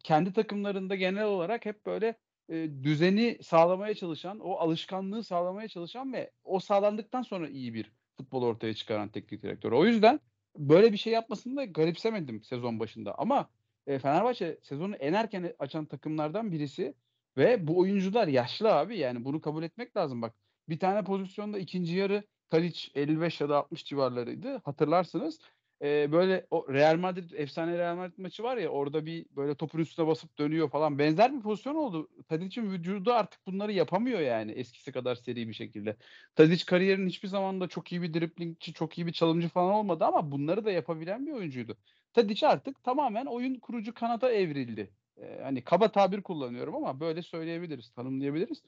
[0.03, 2.15] kendi takımlarında genel olarak hep böyle
[2.49, 8.43] e, düzeni sağlamaya çalışan, o alışkanlığı sağlamaya çalışan ve o sağlandıktan sonra iyi bir futbol
[8.43, 9.71] ortaya çıkaran teknik direktör.
[9.71, 10.19] O yüzden
[10.57, 13.15] böyle bir şey yapmasını da garipsemedim sezon başında.
[13.19, 13.49] Ama
[13.87, 16.93] e, Fenerbahçe sezonu en erken açan takımlardan birisi
[17.37, 20.21] ve bu oyuncular yaşlı abi yani bunu kabul etmek lazım.
[20.21, 20.35] Bak
[20.69, 24.61] bir tane pozisyonda ikinci yarı Tadic 55 ya da 60 civarlarıydı.
[24.65, 25.39] Hatırlarsınız.
[25.81, 29.79] Ee, böyle o Real Madrid efsane Real Madrid maçı var ya orada bir böyle topun
[29.79, 30.99] üstüne basıp dönüyor falan.
[30.99, 32.09] Benzer bir pozisyon oldu.
[32.29, 35.97] Tadic'in vücudu artık bunları yapamıyor yani eskisi kadar seri bir şekilde.
[36.35, 40.05] Tadic kariyerinin hiçbir zaman da çok iyi bir driplingçi, çok iyi bir çalımcı falan olmadı
[40.05, 41.77] ama bunları da yapabilen bir oyuncuydu.
[42.13, 44.91] Tadic artık tamamen oyun kurucu kanata evrildi.
[45.17, 48.63] Ee, hani kaba tabir kullanıyorum ama böyle söyleyebiliriz, tanımlayabiliriz.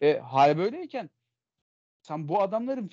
[0.00, 1.10] E, hal böyleyken
[2.06, 2.90] sen bu adamların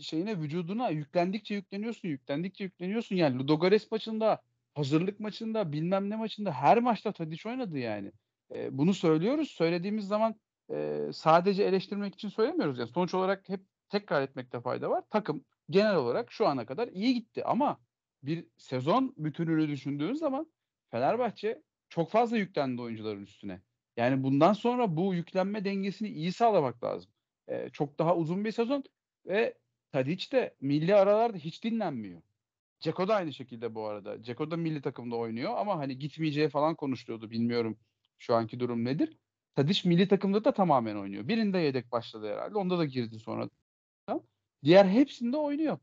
[0.00, 3.16] şeyine vücuduna yüklendikçe yükleniyorsun, yüklendikçe yükleniyorsun.
[3.16, 4.42] Yani Ludogorets maçında
[4.74, 8.12] hazırlık maçında bilmem ne maçında her maçta Tadic oynadı yani.
[8.54, 9.50] E, bunu söylüyoruz.
[9.50, 10.34] Söylediğimiz zaman
[10.70, 12.78] e, sadece eleştirmek için söylemiyoruz.
[12.78, 15.04] Yani sonuç olarak hep tekrar etmekte fayda var.
[15.10, 17.80] Takım genel olarak şu ana kadar iyi gitti ama
[18.22, 20.52] bir sezon bütününü düşündüğün zaman
[20.90, 23.60] Fenerbahçe çok fazla yüklendi oyuncuların üstüne.
[23.96, 27.10] Yani bundan sonra bu yüklenme dengesini iyi sağlamak lazım.
[27.48, 28.84] Ee, çok daha uzun bir sezon
[29.26, 29.54] ve
[29.92, 32.22] Tadic de milli aralarda hiç dinlenmiyor.
[32.80, 34.22] Ceko da aynı şekilde bu arada.
[34.22, 37.30] Ceko da milli takımda oynuyor ama hani gitmeyeceği falan konuşuluyordu.
[37.30, 37.78] Bilmiyorum
[38.18, 39.18] şu anki durum nedir.
[39.54, 41.28] Tadic milli takımda da tamamen oynuyor.
[41.28, 42.58] Birinde yedek başladı herhalde.
[42.58, 43.50] Onda da girdi sonra.
[44.64, 45.78] Diğer hepsinde oynuyor.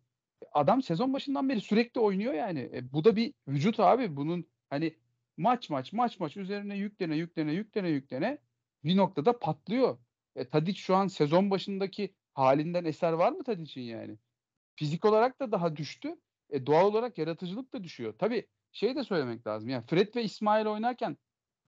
[0.53, 2.59] Adam sezon başından beri sürekli oynuyor yani.
[2.73, 4.15] E, bu da bir vücut abi.
[4.15, 4.95] Bunun hani
[5.37, 8.37] maç maç maç maç üzerine yüklene yüklene yüklene yüklene
[8.83, 9.97] bir noktada patlıyor.
[10.35, 14.17] E, Tadic şu an sezon başındaki halinden eser var mı Tadic'in yani?
[14.75, 16.15] Fizik olarak da daha düştü.
[16.49, 18.13] E, doğal olarak yaratıcılık da düşüyor.
[18.19, 19.69] Tabii şey de söylemek lazım.
[19.69, 21.17] Yani Fred ve İsmail oynarken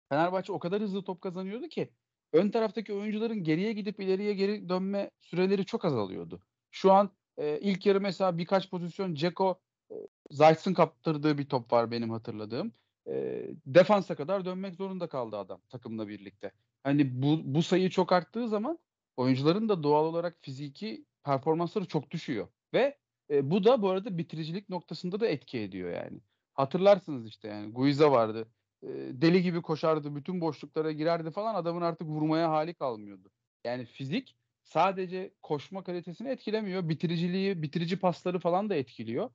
[0.09, 1.90] Fenerbahçe o kadar hızlı top kazanıyordu ki
[2.33, 6.42] ön taraftaki oyuncuların geriye gidip ileriye geri dönme süreleri çok azalıyordu.
[6.71, 9.95] Şu an e, ilk yarı mesela birkaç pozisyon Ceko e,
[10.31, 12.73] Zayt'sın kaptırdığı bir top var benim hatırladığım.
[13.09, 16.53] E, defansa kadar dönmek zorunda kaldı adam takımla birlikte.
[16.87, 18.79] Hani bu, bu sayı çok arttığı zaman
[19.16, 22.49] oyuncuların da doğal olarak fiziki performansları çok düşüyor.
[22.75, 22.99] Ve
[23.31, 26.20] e, bu da bu arada bitiricilik noktasında da etki ediyor yani.
[26.55, 28.49] Hatırlarsınız işte yani Guiza vardı.
[28.83, 33.31] E, deli gibi koşardı, bütün boşluklara girerdi falan adamın artık vurmaya hali kalmıyordu.
[33.64, 36.88] Yani fizik sadece koşma kalitesini etkilemiyor.
[36.88, 39.31] Bitiriciliği, bitirici pasları falan da etkiliyor.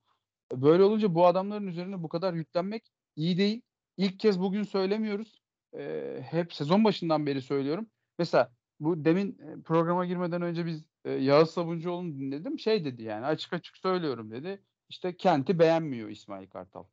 [0.52, 3.62] Böyle olunca bu adamların üzerine bu kadar yüklenmek iyi değil.
[3.96, 5.41] İlk kez bugün söylemiyoruz.
[5.76, 7.86] Ee, hep sezon başından beri söylüyorum.
[8.18, 12.58] Mesela bu demin programa girmeden önce biz e, Yağız Sabuncuoğlu'nu dinledim.
[12.58, 14.62] Şey dedi yani açık açık söylüyorum dedi.
[14.88, 16.84] İşte kenti beğenmiyor İsmail Kartal.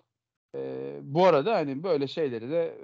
[0.55, 2.77] Ee, bu arada hani böyle şeyleri de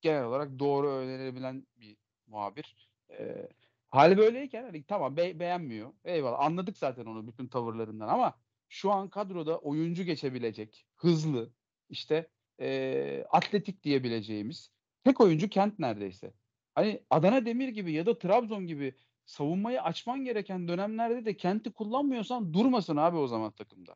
[0.00, 2.90] genel olarak doğru öğrenebilen bir muhabir.
[3.10, 3.48] Ee,
[3.90, 5.92] Hal böyleyken hani tamam be- beğenmiyor.
[6.04, 11.52] Eyvallah anladık zaten onu bütün tavırlarından ama şu an kadroda oyuncu geçebilecek, hızlı,
[11.88, 12.28] işte
[12.60, 14.70] e, atletik diyebileceğimiz
[15.04, 16.32] tek oyuncu Kent neredeyse.
[16.74, 18.94] Hani Adana Demir gibi ya da Trabzon gibi
[19.26, 23.94] savunmayı açman gereken dönemlerde de Kent'i kullanmıyorsan durmasın abi o zaman takımda.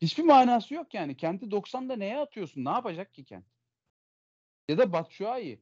[0.00, 1.16] Hiçbir manası yok yani.
[1.16, 2.64] Kent'i 90'da neye atıyorsun?
[2.64, 3.44] Ne yapacak ki Kent?
[4.68, 5.60] Ya da Batshuayi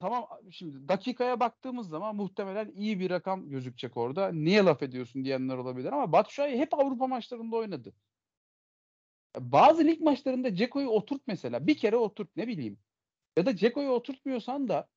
[0.00, 4.32] tamam şimdi dakikaya baktığımız zaman muhtemelen iyi bir rakam gözükecek orada.
[4.32, 7.94] Niye laf ediyorsun diyenler olabilir ama Batshuayi hep Avrupa maçlarında oynadı.
[9.38, 11.66] Bazı lig maçlarında Ceko'yu oturt mesela.
[11.66, 12.78] Bir kere oturt ne bileyim.
[13.38, 14.88] Ya da Ceko'yu oturtmuyorsan da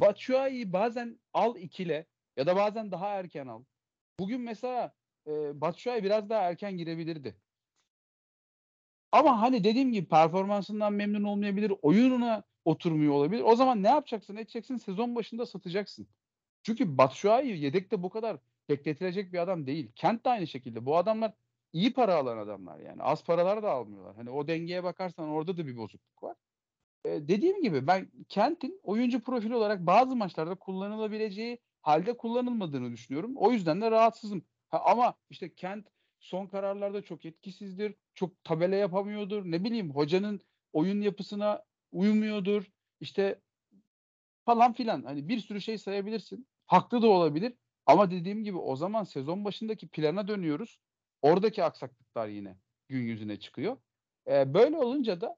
[0.00, 2.06] Batshuayi'yi bazen al ikile
[2.36, 3.64] ya da bazen daha erken al.
[4.18, 4.92] Bugün mesela
[5.26, 7.36] e, Batshuayi biraz daha erken girebilirdi.
[9.12, 11.72] Ama hani dediğim gibi performansından memnun olmayabilir.
[11.82, 13.42] Oyununa oturmuyor olabilir.
[13.46, 14.36] O zaman ne yapacaksın?
[14.36, 16.08] Edeceksin sezon başında satacaksın.
[16.62, 18.36] Çünkü Batshuayi yedekte bu kadar
[18.68, 19.92] bekletilecek bir adam değil.
[19.94, 20.86] Kent de aynı şekilde.
[20.86, 21.32] Bu adamlar
[21.72, 23.02] iyi para alan adamlar yani.
[23.02, 24.16] Az paralar da almıyorlar.
[24.16, 26.36] Hani o dengeye bakarsan orada da bir bozukluk var.
[27.04, 33.32] Ee, dediğim gibi ben Kent'in oyuncu profili olarak bazı maçlarda kullanılabileceği halde kullanılmadığını düşünüyorum.
[33.36, 34.44] O yüzden de rahatsızım.
[34.68, 35.86] Ha, ama işte Kent
[36.20, 37.94] son kararlarda çok etkisizdir.
[38.14, 39.44] Çok tabela yapamıyordur.
[39.44, 40.40] Ne bileyim hocanın
[40.72, 42.70] oyun yapısına uymuyordur.
[43.00, 43.40] İşte
[44.44, 45.02] falan filan.
[45.02, 46.48] Hani bir sürü şey sayabilirsin.
[46.66, 47.54] Haklı da olabilir.
[47.86, 50.80] Ama dediğim gibi o zaman sezon başındaki plana dönüyoruz.
[51.22, 52.56] Oradaki aksaklıklar yine
[52.88, 53.76] gün yüzüne çıkıyor.
[54.28, 55.36] Ee, böyle olunca da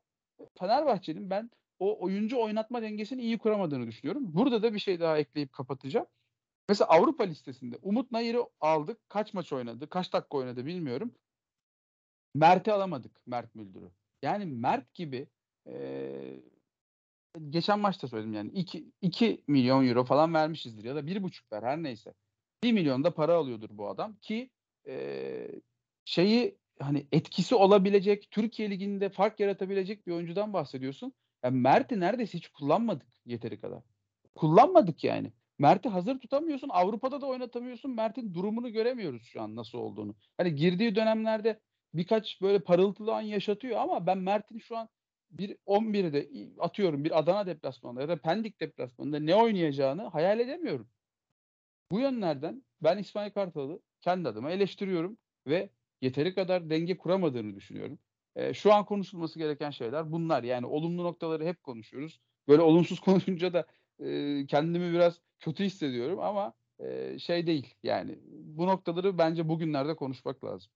[0.58, 4.34] Fenerbahçe'nin ben o oyuncu oynatma dengesini iyi kuramadığını düşünüyorum.
[4.34, 6.06] Burada da bir şey daha ekleyip kapatacağım.
[6.68, 9.08] Mesela Avrupa listesinde Umut Nayır'ı aldık.
[9.08, 9.88] Kaç maç oynadı?
[9.88, 11.14] Kaç dakika oynadı bilmiyorum.
[12.34, 13.26] Mert'i alamadık.
[13.26, 13.90] Mert Müldür'ü.
[14.22, 15.28] Yani Mert gibi
[15.66, 16.40] e,
[17.50, 21.82] geçen maçta söyledim yani 2, 2 milyon euro falan vermişizdir ya da 1,5 ver her
[21.82, 22.14] neyse.
[22.62, 24.50] 1 milyon da para alıyordur bu adam ki
[24.86, 25.48] e,
[26.04, 31.12] şeyi hani etkisi olabilecek Türkiye Ligi'nde fark yaratabilecek bir oyuncudan bahsediyorsun.
[31.44, 33.82] Yani Mert'i neredeyse hiç kullanmadık yeteri kadar.
[34.34, 35.32] Kullanmadık yani.
[35.58, 36.68] Mert'i hazır tutamıyorsun.
[36.68, 37.90] Avrupa'da da oynatamıyorsun.
[37.90, 40.14] Mert'in durumunu göremiyoruz şu an nasıl olduğunu.
[40.38, 41.60] Hani girdiği dönemlerde
[41.94, 44.88] birkaç böyle parıltılı an yaşatıyor ama ben Mert'in şu an
[45.30, 50.88] bir 11'de atıyorum bir Adana deplasmanında ya da Pendik deplasmanında ne oynayacağını hayal edemiyorum.
[51.90, 55.70] Bu yönlerden ben İsmail Kartal'ı kendi adıma eleştiriyorum ve
[56.02, 57.98] yeteri kadar denge kuramadığını düşünüyorum.
[58.36, 60.42] E, şu an konuşulması gereken şeyler bunlar.
[60.42, 62.20] Yani olumlu noktaları hep konuşuyoruz.
[62.48, 63.66] Böyle olumsuz konuşunca da
[64.04, 67.74] e, kendimi biraz kötü hissediyorum ama e, şey değil.
[67.82, 70.70] Yani bu noktaları bence bugünlerde konuşmak lazım.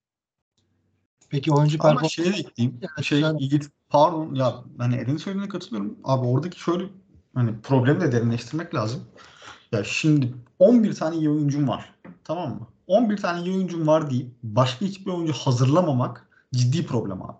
[1.30, 2.80] Peki oyuncu Ama performansı şeye de ekleyeyim.
[2.80, 5.98] Evet, şey sen- Yiğit pardon ya hani Eren'in söylediğine katılıyorum.
[6.04, 6.84] Abi oradaki şöyle
[7.34, 9.04] hani problemi de derinleştirmek lazım.
[9.72, 11.94] Ya şimdi 11 tane iyi oyuncum var.
[12.24, 12.68] Tamam mı?
[12.86, 17.36] 11 tane iyi oyuncum var deyip başka hiçbir oyuncu hazırlamamak ciddi problem abi.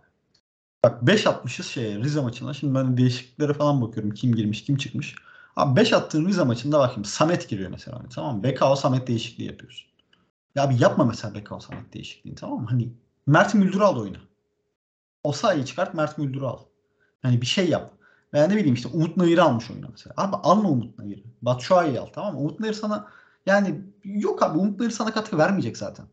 [0.85, 2.55] Bak 5 atmışız şeye Rize maçına.
[2.55, 4.15] Şimdi ben değişikliklere falan bakıyorum.
[4.15, 5.15] Kim girmiş, kim çıkmış.
[5.57, 7.99] Abi 5 attığın Rize maçında bak şimdi Samet giriyor mesela.
[7.99, 8.43] Hani, tamam mı?
[8.43, 9.87] BKO Samet değişikliği yapıyorsun.
[10.55, 12.67] Ya abi yapma mesela BKO Samet değişikliğini tamam mı?
[12.71, 12.89] Hani
[13.27, 14.19] Mert Müldür'ü al oyuna.
[15.25, 16.59] Osayi'yi çıkart Mert Müldür'ü al.
[17.25, 17.91] Yani bir şey yap.
[18.35, 20.15] Veya ne bileyim işte Umut Nayır'ı almış oyuna mesela.
[20.17, 21.23] Abi alma Umut Nayır'ı.
[21.43, 22.41] Batshuayi'yi al tamam mı?
[22.41, 23.07] Umut Nayır sana
[23.47, 26.07] yani yok abi Umut Nayır sana katkı vermeyecek zaten.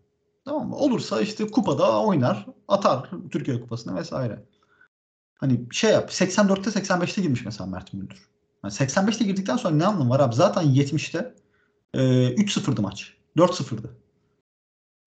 [0.45, 0.75] Tamam mı?
[0.75, 2.45] Olursa işte kupada oynar.
[2.67, 4.45] Atar Türkiye kupasına vesaire.
[5.35, 8.27] Hani şey yap 84'te 85'te girmiş mesela Mert Müldür.
[8.63, 10.35] Yani 85'te girdikten sonra ne anlamı var abi?
[10.35, 11.35] Zaten 70'te
[11.93, 11.99] e,
[12.33, 13.13] 3-0'dı maç.
[13.37, 13.97] 4-0'dı.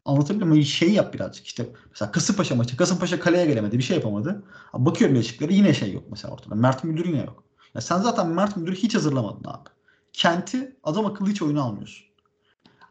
[0.04, 0.64] Anlatabiliyor muyum?
[0.64, 1.66] Şey yap birazcık işte.
[1.90, 2.76] Mesela Kasımpaşa maçı.
[2.76, 3.78] Kasımpaşa kaleye gelemedi.
[3.78, 4.42] Bir şey yapamadı.
[4.74, 6.54] Bakıyorum değişikliklere yine şey yok mesela ortada.
[6.54, 7.44] Mert Müldür yine yok.
[7.74, 9.68] Ya sen zaten Mert Müldür'ü hiç hazırlamadın abi.
[10.12, 12.06] Kent'i adam akıllı hiç oyuna almıyorsun.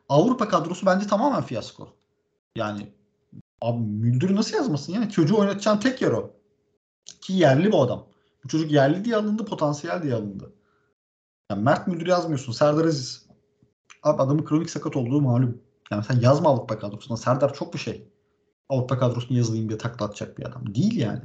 [0.09, 1.93] Avrupa kadrosu bence tamamen fiyasko.
[2.55, 2.91] Yani
[3.61, 4.93] abi Müldür'ü nasıl yazmasın?
[4.93, 6.33] Yani çocuğu oynatacağın tek yer o.
[7.21, 8.07] Ki yerli bu adam.
[8.43, 10.53] Bu çocuk yerli diye alındı, potansiyel diye alındı.
[11.51, 12.51] Yani Mert Müldür yazmıyorsun.
[12.51, 13.25] Serdar Aziz.
[14.03, 15.61] Abi adamın kronik sakat olduğu malum.
[15.91, 17.17] Yani sen yazma Avrupa kadrosuna.
[17.17, 18.07] Serdar çok bir şey.
[18.69, 20.75] Avrupa kadrosuna yazılayım diye takla atacak bir adam.
[20.75, 21.21] Değil yani.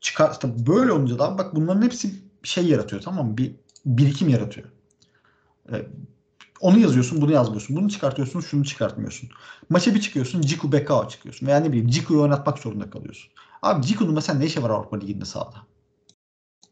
[0.00, 3.38] Çıkar, işte böyle olunca da bak bunların hepsi bir şey yaratıyor tamam mı?
[3.38, 3.54] Bir
[3.86, 4.68] birikim yaratıyor.
[5.72, 5.86] Ee,
[6.60, 7.76] onu yazıyorsun, bunu yazmıyorsun.
[7.76, 9.28] Bunu çıkartıyorsun, şunu çıkartmıyorsun.
[9.70, 11.46] Maça bir çıkıyorsun, Ciku Bekao çıkıyorsun.
[11.46, 13.32] Veya ne bileyim Ciku'yu oynatmak zorunda kalıyorsun.
[13.62, 15.56] Abi Ciku'nun mesela ne işi var Avrupa Ligi'nde sahada?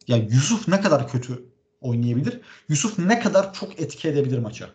[0.08, 1.44] Ya Yusuf ne kadar kötü
[1.80, 2.40] oynayabilir?
[2.68, 4.70] Yusuf ne kadar çok etki edebilir maça?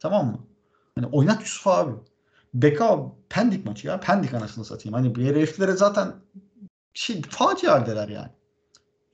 [0.00, 0.38] Tamam mı?
[0.94, 1.92] Hani oynat Yusuf abi.
[2.54, 4.00] Beka Pendik maçı ya.
[4.00, 4.94] Pendik anasını satayım.
[4.94, 6.14] Hani bu heriflere zaten
[6.94, 8.30] şey facia haldeler yani.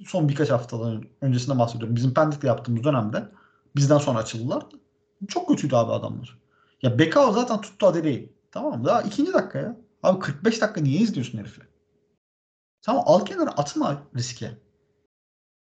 [0.07, 1.97] Son birkaç haftadan öncesinde bahsediyorum.
[1.97, 3.29] Bizim Pendik'le yaptığımız dönemde
[3.77, 4.67] bizden sonra açıldılar.
[5.29, 6.39] Çok kötüydü abi adamlar.
[6.83, 8.33] Ya Bekao zaten tuttu Adele'yi.
[8.51, 8.85] Tamam mı?
[8.85, 9.77] Daha ikinci dakika ya.
[10.03, 11.61] Abi 45 dakika niye izliyorsun herifi?
[12.83, 14.59] Tamam al kenara atma riske.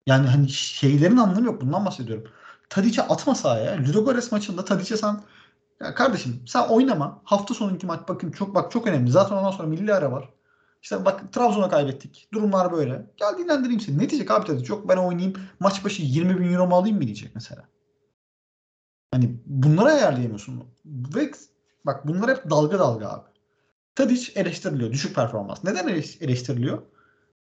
[0.07, 1.61] Yani hani şeylerin anlamı yok.
[1.63, 2.31] Bundan bahsediyorum.
[2.69, 3.79] Tadic'e atma sahaya.
[3.89, 5.21] Ludogorets maçında Tadic'e sen
[5.83, 7.21] ya kardeşim sen oynama.
[7.25, 9.11] Hafta sonunki maç bakın çok bak çok önemli.
[9.11, 10.29] Zaten ondan sonra milli ara var.
[10.83, 12.29] İşte bak Trabzon'a kaybettik.
[12.33, 13.07] Durumlar böyle.
[13.17, 13.99] Gel dinlendireyim seni.
[13.99, 14.73] Ne diyecek abi Tadic?
[14.73, 15.35] Yok ben oynayayım.
[15.61, 17.69] Maç başı 20 bin euro mu alayım mı diyecek mesela.
[19.13, 20.65] Hani bunları ayarlayamıyorsun.
[20.87, 21.31] Ve
[21.87, 23.29] bak bunlar hep dalga dalga abi.
[23.95, 24.93] Tadic eleştiriliyor.
[24.93, 25.65] Düşük performans.
[25.65, 26.83] Neden eleş- eleştiriliyor?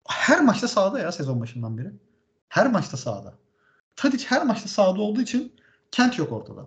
[0.08, 1.92] Her maçta sahada ya sezon başından beri.
[2.48, 3.34] Her maçta sahada.
[3.96, 5.52] Tadic her maçta sahada olduğu için
[5.90, 6.66] Kent yok ortada.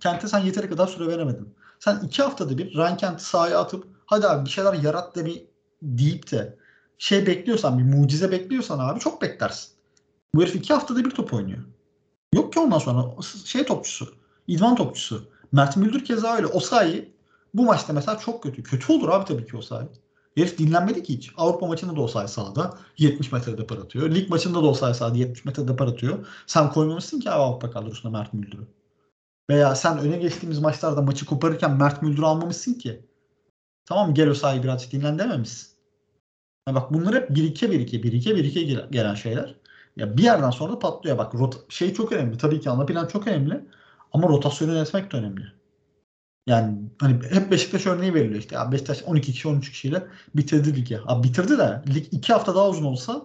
[0.00, 1.54] Kent'e sen yeteri kadar süre veremedin.
[1.80, 5.46] Sen iki haftada bir Ryan Kent'i sahaya atıp hadi abi bir şeyler yarat de bir
[5.82, 6.58] deyip de
[6.98, 9.70] şey bekliyorsan bir mucize bekliyorsan abi çok beklersin.
[10.34, 11.64] Bu herif iki haftada bir top oynuyor.
[12.34, 14.14] Yok ki ondan sonra şey topçusu.
[14.46, 15.28] idman topçusu.
[15.52, 16.46] Mert Müldür keza öyle.
[16.46, 17.12] Osayi
[17.54, 18.62] bu maçta mesela çok kötü.
[18.62, 19.88] Kötü olur abi tabii ki Osayi.
[20.36, 21.32] Herif dinlenmedi ki hiç.
[21.36, 24.10] Avrupa maçında da Osayi sahada 70 metrede par atıyor.
[24.10, 26.26] Lig maçında da Osayi sahada 70 metrede par atıyor.
[26.46, 28.66] Sen koymamışsın ki abi Avrupa kadrosuna Mert Müldür'ü.
[29.50, 33.06] Veya sen öne geçtiğimiz maçlarda maçı koparırken Mert Müldür'ü almamışsın ki.
[33.86, 35.68] Tamam gel Osayi birazcık dinlen dememişsin.
[36.68, 39.54] Ya bak bunlar hep birike birike birike birike gel- gelen şeyler.
[39.98, 41.18] Ya bir yerden sonra da patlıyor.
[41.18, 42.38] Bak rot şey çok önemli.
[42.38, 43.64] Tabii ki ana plan çok önemli.
[44.12, 45.52] Ama rotasyonu yönetmek de önemli.
[46.46, 48.54] Yani hani hep Beşiktaş örneği veriliyor işte.
[48.54, 51.00] Ya Beşiktaş 12 kişi 13 kişiyle bitirdi ligi.
[51.06, 53.22] Abi bitirdi de lig 2 hafta daha uzun olsa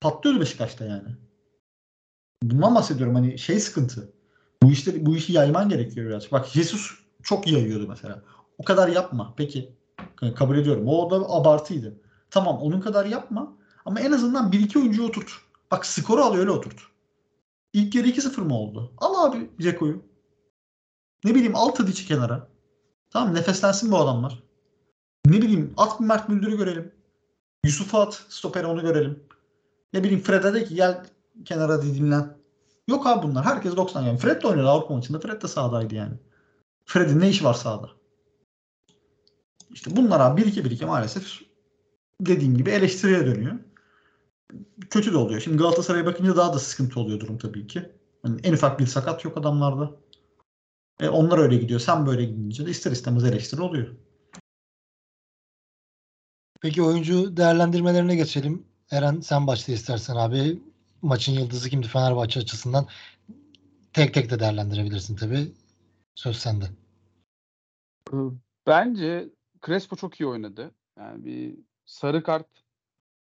[0.00, 1.08] patlıyordu Beşiktaş'ta yani.
[2.42, 4.12] Bundan bahsediyorum hani şey sıkıntı.
[4.62, 6.32] Bu işte bu işi yayman gerekiyor biraz.
[6.32, 6.90] Bak Jesus
[7.22, 8.22] çok yayıyordu mesela.
[8.58, 9.34] O kadar yapma.
[9.36, 9.72] Peki
[10.36, 10.88] kabul ediyorum.
[10.88, 11.96] O da abartıydı.
[12.30, 15.45] Tamam onun kadar yapma ama en azından 1-2 oyuncuyu oturt.
[15.70, 16.80] Bak skoru al öyle oturt.
[17.72, 18.92] İlk yarı 2-0 mı oldu?
[18.98, 20.02] Al abi Ceko'yu.
[21.24, 22.48] Ne bileyim al Tadic'i kenara.
[23.10, 24.42] Tamam nefeslensin bu adamlar.
[25.26, 26.92] Ne bileyim at bir Mert Müldür'ü görelim.
[27.64, 29.24] Yusuf'u at stopere onu görelim.
[29.92, 31.06] Ne bileyim Fred'e de ki gel
[31.44, 32.36] kenara dinlen.
[32.88, 33.44] Yok abi bunlar.
[33.44, 34.18] Herkes 90 yani.
[34.18, 35.20] Fred de oynadı Avrupa maçında.
[35.20, 36.14] Fred de sahadaydı yani.
[36.84, 37.90] Fred'in ne işi var sahada?
[39.70, 41.40] İşte bunlar abi 1-2-1-2 maalesef
[42.20, 43.58] dediğim gibi eleştiriye dönüyor.
[44.90, 45.40] Kötü de oluyor.
[45.40, 47.92] Şimdi Galatasaray'a bakınca daha da sıkıntı oluyor durum tabii ki.
[48.22, 49.96] Hani en ufak bir sakat yok adamlarda.
[51.00, 51.80] E onlar öyle gidiyor.
[51.80, 53.96] Sen böyle gidince de ister istemez eleştiri oluyor.
[56.60, 58.66] Peki oyuncu değerlendirmelerine geçelim.
[58.90, 60.60] Eren sen başla istersen abi.
[61.02, 62.88] Maçın yıldızı kimdi Fenerbahçe açısından?
[63.92, 65.52] Tek tek de değerlendirebilirsin tabii.
[66.14, 66.64] Söz sende.
[68.66, 69.28] Bence
[69.66, 70.70] Crespo çok iyi oynadı.
[70.98, 72.46] Yani bir sarı kart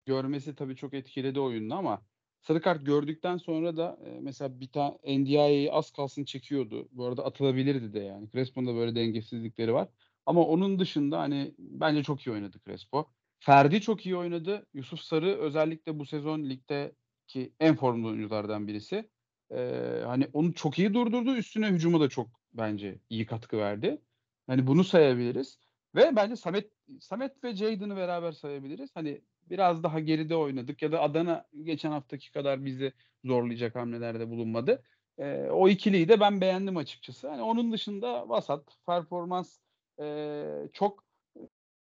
[0.09, 2.03] görmesi tabii çok etkiledi oyununu ama
[2.41, 6.89] sarı kart gördükten sonra da e, mesela bir tane NDI'yi az kalsın çekiyordu.
[6.93, 8.31] Bu arada atılabilirdi de yani.
[8.31, 9.89] Crespo'nun da böyle dengesizlikleri var.
[10.27, 13.11] Ama onun dışında hani bence çok iyi oynadı Crespo.
[13.39, 14.67] Ferdi çok iyi oynadı.
[14.75, 19.11] Yusuf Sarı özellikle bu sezon ligdeki en formda oyunculardan birisi.
[19.51, 21.37] Ee, hani onu çok iyi durdurdu.
[21.37, 24.03] Üstüne hücuma da çok bence iyi katkı verdi.
[24.47, 25.59] Hani bunu sayabiliriz.
[25.95, 28.91] Ve bence Samet Samet ve Jayden'ı beraber sayabiliriz.
[28.95, 32.93] Hani biraz daha geride oynadık ya da Adana geçen haftaki kadar bizi
[33.25, 34.83] zorlayacak hamlelerde bulunmadı.
[35.19, 37.29] Ee, o ikiliyi de ben beğendim açıkçası.
[37.29, 39.59] Hani onun dışında vasat performans
[40.01, 41.05] e, çok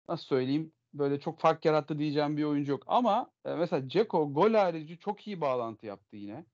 [0.09, 2.83] nasıl söyleyeyim böyle çok fark yarattı diyeceğim bir oyuncu yok.
[2.87, 6.44] Ama e, mesela Ceko gol harici çok iyi bağlantı yaptı yine.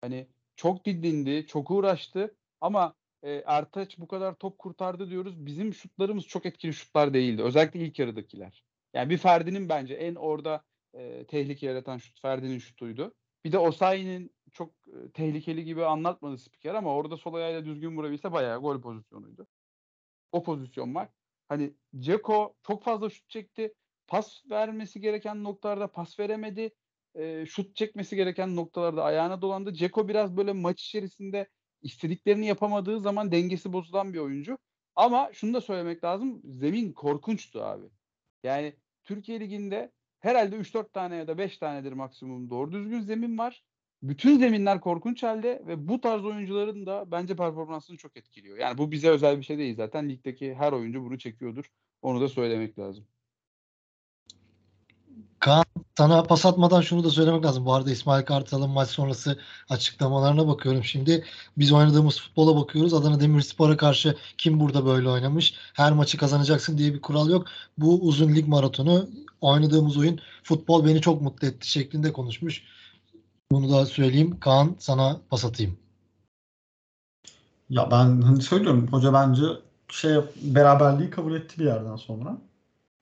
[0.00, 5.46] Hani çok didindi, çok uğraştı ama e, Ertaç bu kadar top kurtardı diyoruz.
[5.46, 7.42] Bizim şutlarımız çok etkili şutlar değildi.
[7.42, 8.64] Özellikle ilk yarıdakiler.
[8.94, 13.14] Yani bir Ferdi'nin bence en orada e, tehlike yaratan şut Ferdi'nin şutuydu.
[13.44, 18.32] Bir de Osayi'nin çok e, tehlikeli gibi anlatmadı spiker ama orada sol ayağıyla düzgün vurabilse
[18.32, 19.46] bayağı gol pozisyonuydu.
[20.32, 21.08] O pozisyon var.
[21.48, 23.74] Hani Ceko çok fazla şut çekti.
[24.06, 26.70] Pas vermesi gereken noktalarda pas veremedi.
[27.14, 29.74] E, şut çekmesi gereken noktalarda ayağına dolandı.
[29.74, 31.48] Ceko biraz böyle maç içerisinde
[31.82, 34.58] istediklerini yapamadığı zaman dengesi bozulan bir oyuncu.
[34.96, 36.42] Ama şunu da söylemek lazım.
[36.44, 37.86] Zemin korkunçtu abi.
[38.42, 43.64] Yani Türkiye Ligi'nde herhalde 3-4 tane ya da 5 tanedir maksimum doğru düzgün zemin var.
[44.02, 48.58] Bütün zeminler korkunç halde ve bu tarz oyuncuların da bence performansını çok etkiliyor.
[48.58, 50.08] Yani bu bize özel bir şey değil zaten.
[50.08, 51.64] Ligdeki her oyuncu bunu çekiyordur.
[52.02, 53.06] Onu da söylemek lazım.
[55.38, 55.64] Kaan
[56.00, 57.64] sana pas atmadan şunu da söylemek lazım.
[57.64, 61.24] Bu arada İsmail Kartal'ın maç sonrası açıklamalarına bakıyorum şimdi.
[61.58, 62.94] Biz oynadığımız futbola bakıyoruz.
[62.94, 65.54] Adana Demirspor'a karşı kim burada böyle oynamış?
[65.74, 67.46] Her maçı kazanacaksın diye bir kural yok.
[67.78, 69.08] Bu uzun lig maratonu
[69.40, 72.62] oynadığımız oyun futbol beni çok mutlu etti şeklinde konuşmuş.
[73.52, 74.40] Bunu da söyleyeyim.
[74.40, 75.76] Kaan sana pas atayım.
[77.70, 79.42] Ya ben hani söylüyorum hoca bence
[79.88, 82.38] şey beraberliği kabul etti bir yerden sonra.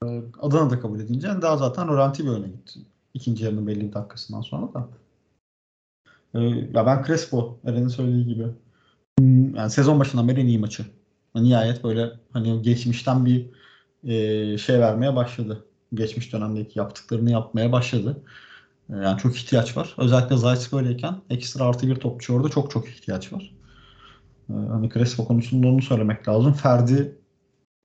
[0.05, 2.79] Ee, Adana'da kabul edince daha zaten Rolanti bir öne gitti.
[3.13, 4.89] İkinci yarının belli bir dakikasından sonra da.
[6.35, 6.39] Ee,
[6.73, 8.45] ya ben Crespo, Eren'in söylediği gibi
[9.19, 10.85] hmm, yani sezon başından beri en iyi maçı.
[11.35, 13.49] Nihayet böyle hani geçmişten bir
[14.03, 15.65] e, şey vermeye başladı.
[15.93, 18.23] Geçmiş dönemdeki yaptıklarını yapmaya başladı.
[18.89, 19.95] Ee, yani çok ihtiyaç var.
[19.97, 23.53] Özellikle Zayt böyleyken ekstra artı bir topçu orada çok çok ihtiyaç var.
[24.47, 26.53] Hani Crespo konusunda onu söylemek lazım.
[26.53, 27.17] Ferdi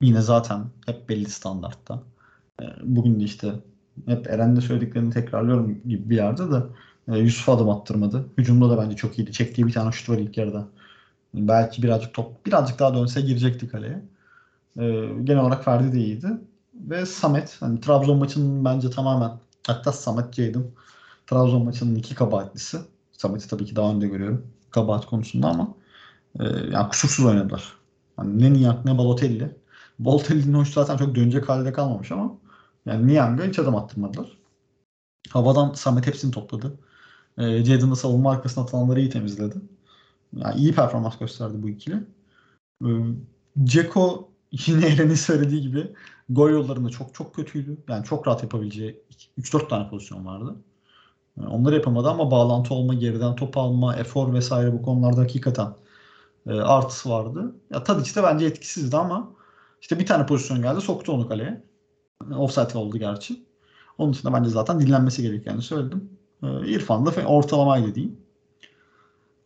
[0.02, 2.02] yine zaten hep belli standartta.
[2.82, 3.52] Bugün de işte
[4.06, 6.62] hep Eren'de söylediklerini tekrarlıyorum gibi bir yerde de
[7.18, 8.26] Yusuf adım attırmadı.
[8.38, 9.32] Hücumda da bence çok iyiydi.
[9.32, 10.68] Çektiği bir tane şut var ilk yarıda.
[11.34, 14.02] Belki birazcık top birazcık daha dönse girecekti kaleye.
[15.24, 16.28] Genel olarak Ferdi de iyiydi.
[16.74, 17.56] Ve Samet.
[17.60, 19.30] Hani Trabzon maçının bence tamamen
[19.66, 20.72] hatta Samet Ceydim
[21.26, 22.78] Trabzon maçının iki kabahatlisi.
[23.12, 25.74] Samet'i tabii ki daha önde görüyorum kabahat konusunda ama
[26.40, 27.72] e, yani kusursuz oynadılar.
[28.18, 29.56] Yani ne Niang ne Balotelli.
[29.98, 32.34] Balotelli'nin hoş zaten çok dönecek halde kalmamış ama
[32.86, 34.38] yani Niang'a hiç adım attırmadılar.
[35.30, 36.78] Havadan Samet hepsini topladı.
[37.38, 39.56] E, Jadon da savunma arkasına atılanları iyi temizledi.
[40.36, 41.96] Yani iyi performans gösterdi bu ikili.
[42.84, 42.88] E,
[43.64, 45.92] Ceko yine Eren'in söylediği gibi
[46.28, 47.76] gol yollarında çok çok kötüydü.
[47.88, 49.02] Yani çok rahat yapabileceği
[49.38, 50.56] 3-4 tane pozisyon vardı.
[51.36, 55.74] Yani onları yapamadı ama bağlantı olma, geriden top alma, efor vesaire bu konularda hakikaten
[56.46, 57.54] e, artısı vardı.
[57.70, 59.30] Ya Tadic de bence etkisizdi ama
[59.80, 61.64] işte bir tane pozisyon geldi soktu onu kaleye.
[62.36, 63.42] Offside oldu gerçi.
[63.98, 66.10] Onun dışında bence zaten dinlenmesi gerektiğini söyledim.
[66.42, 68.16] E, İrfan da ortalamaydı diyeyim.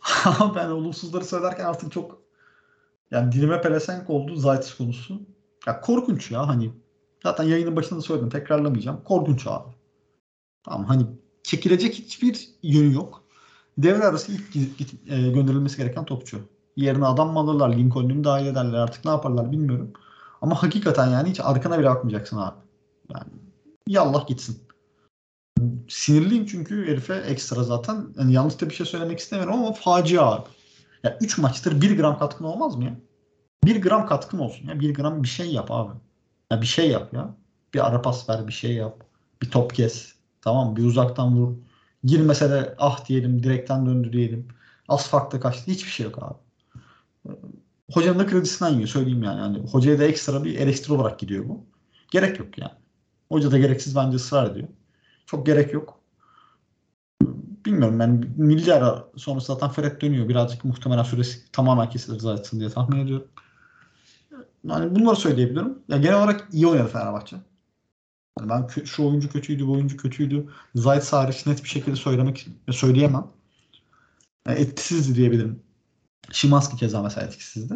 [0.54, 2.18] ben olumsuzları söylerken artık çok
[3.10, 5.20] yani dilime pelesenk oldu Zaytis konusu.
[5.66, 6.70] Ya korkunç ya hani
[7.22, 9.00] zaten yayının başında söyledim tekrarlamayacağım.
[9.04, 9.74] Korkunç abi.
[10.64, 11.06] Tamam hani
[11.42, 13.22] çekilecek hiçbir yönü yok.
[13.78, 16.40] Devre arası ilk git, e, gönderilmesi gereken topçu.
[16.76, 19.92] Yerine adam mı alırlar, Lincoln'u dahil ederler artık ne yaparlar bilmiyorum.
[20.42, 22.56] Ama hakikaten yani hiç arkana bile bakmayacaksın abi.
[23.14, 23.32] Yani
[23.86, 24.68] yallah gitsin.
[25.88, 28.06] Sinirliyim çünkü herife ekstra zaten.
[28.18, 30.48] Yani yanlış da bir şey söylemek istemiyorum ama facia abi.
[31.04, 32.96] Ya 3 maçtır 1 gram katkın olmaz mı ya?
[33.64, 34.80] 1 gram katkın olsun ya.
[34.80, 35.92] 1 gram bir şey yap abi.
[36.50, 37.34] Ya bir şey yap ya.
[37.74, 39.04] Bir ara pas ver, bir şey yap.
[39.42, 40.12] Bir top kes.
[40.42, 41.54] Tamam bir uzaktan vur.
[42.04, 44.48] Girmese de ah diyelim, direkten döndü diyelim.
[44.88, 45.70] Az farklı kaçtı.
[45.70, 46.47] Hiçbir şey yok abi.
[47.92, 49.40] Hocanın da kredisinden yiyor söyleyeyim yani.
[49.40, 49.58] yani.
[49.58, 51.66] Hocaya da ekstra bir eleştiri olarak gidiyor bu.
[52.10, 52.72] Gerek yok yani.
[53.28, 54.68] Hoca da gereksiz bence ısrar ediyor.
[55.26, 56.00] Çok gerek yok.
[57.66, 60.28] Bilmiyorum ben milli ara sonrası zaten Fred dönüyor.
[60.28, 63.28] Birazcık muhtemelen süresi tamamen kesilir zaten diye tahmin ediyorum.
[64.64, 65.78] Yani bunları söyleyebilirim.
[65.88, 67.36] Ya genel olarak iyi oynadı Fenerbahçe.
[68.40, 70.48] Yani ben şu oyuncu kötüydü, bu oyuncu kötüydü.
[70.74, 73.26] Zayt hariç net bir şekilde söylemek söyleyemem.
[74.46, 75.62] Yani etkisizdi diyebilirim.
[76.32, 77.74] Şimanski keza mesela etkisizdi.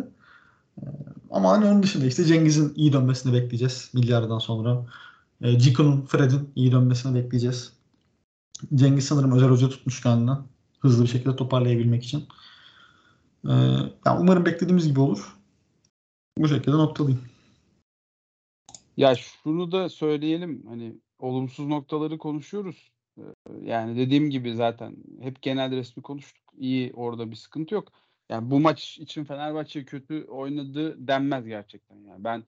[0.79, 0.87] Ee,
[1.31, 4.87] Ama hani onun dışında işte Cengiz'in iyi dönmesini bekleyeceğiz milyardan sonra.
[5.41, 7.73] E, Ciko'nun, Fred'in iyi dönmesini bekleyeceğiz.
[8.75, 10.33] Cengiz sanırım özel hoca tutmuş kendine.
[10.81, 12.25] Hızlı bir şekilde toparlayabilmek için.
[13.45, 13.53] Ee,
[14.07, 15.37] yani umarım beklediğimiz gibi olur.
[16.39, 17.25] Bu şekilde noktalayayım.
[18.97, 22.93] Ya şunu da söyleyelim hani olumsuz noktaları konuşuyoruz.
[23.19, 23.23] Ee,
[23.63, 26.45] Yani dediğim gibi zaten hep genel resmi konuştuk.
[26.59, 27.93] İyi orada bir sıkıntı yok.
[28.33, 31.97] Yani bu maç için Fenerbahçe kötü oynadı denmez gerçekten.
[31.97, 32.45] Yani ben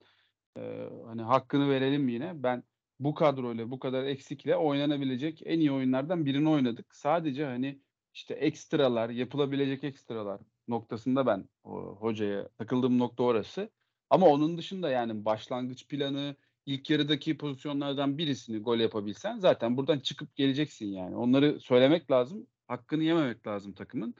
[0.57, 2.43] e, hani hakkını verelim yine.
[2.43, 2.63] Ben
[2.99, 6.95] bu kadroyla bu kadar eksikle oynanabilecek en iyi oyunlardan birini oynadık.
[6.95, 7.79] Sadece hani
[8.13, 13.69] işte ekstralar, yapılabilecek ekstralar noktasında ben o, hocaya takıldığım nokta orası.
[14.09, 20.35] Ama onun dışında yani başlangıç planı, ilk yarıdaki pozisyonlardan birisini gol yapabilsen zaten buradan çıkıp
[20.35, 21.15] geleceksin yani.
[21.15, 22.47] Onları söylemek lazım.
[22.67, 24.15] Hakkını yememek lazım takımın.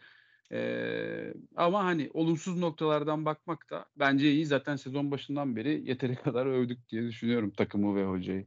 [1.56, 4.46] Ama hani olumsuz noktalardan bakmak da bence iyi.
[4.46, 8.46] Zaten sezon başından beri yeteri kadar övdük diye düşünüyorum takımı ve hocayı.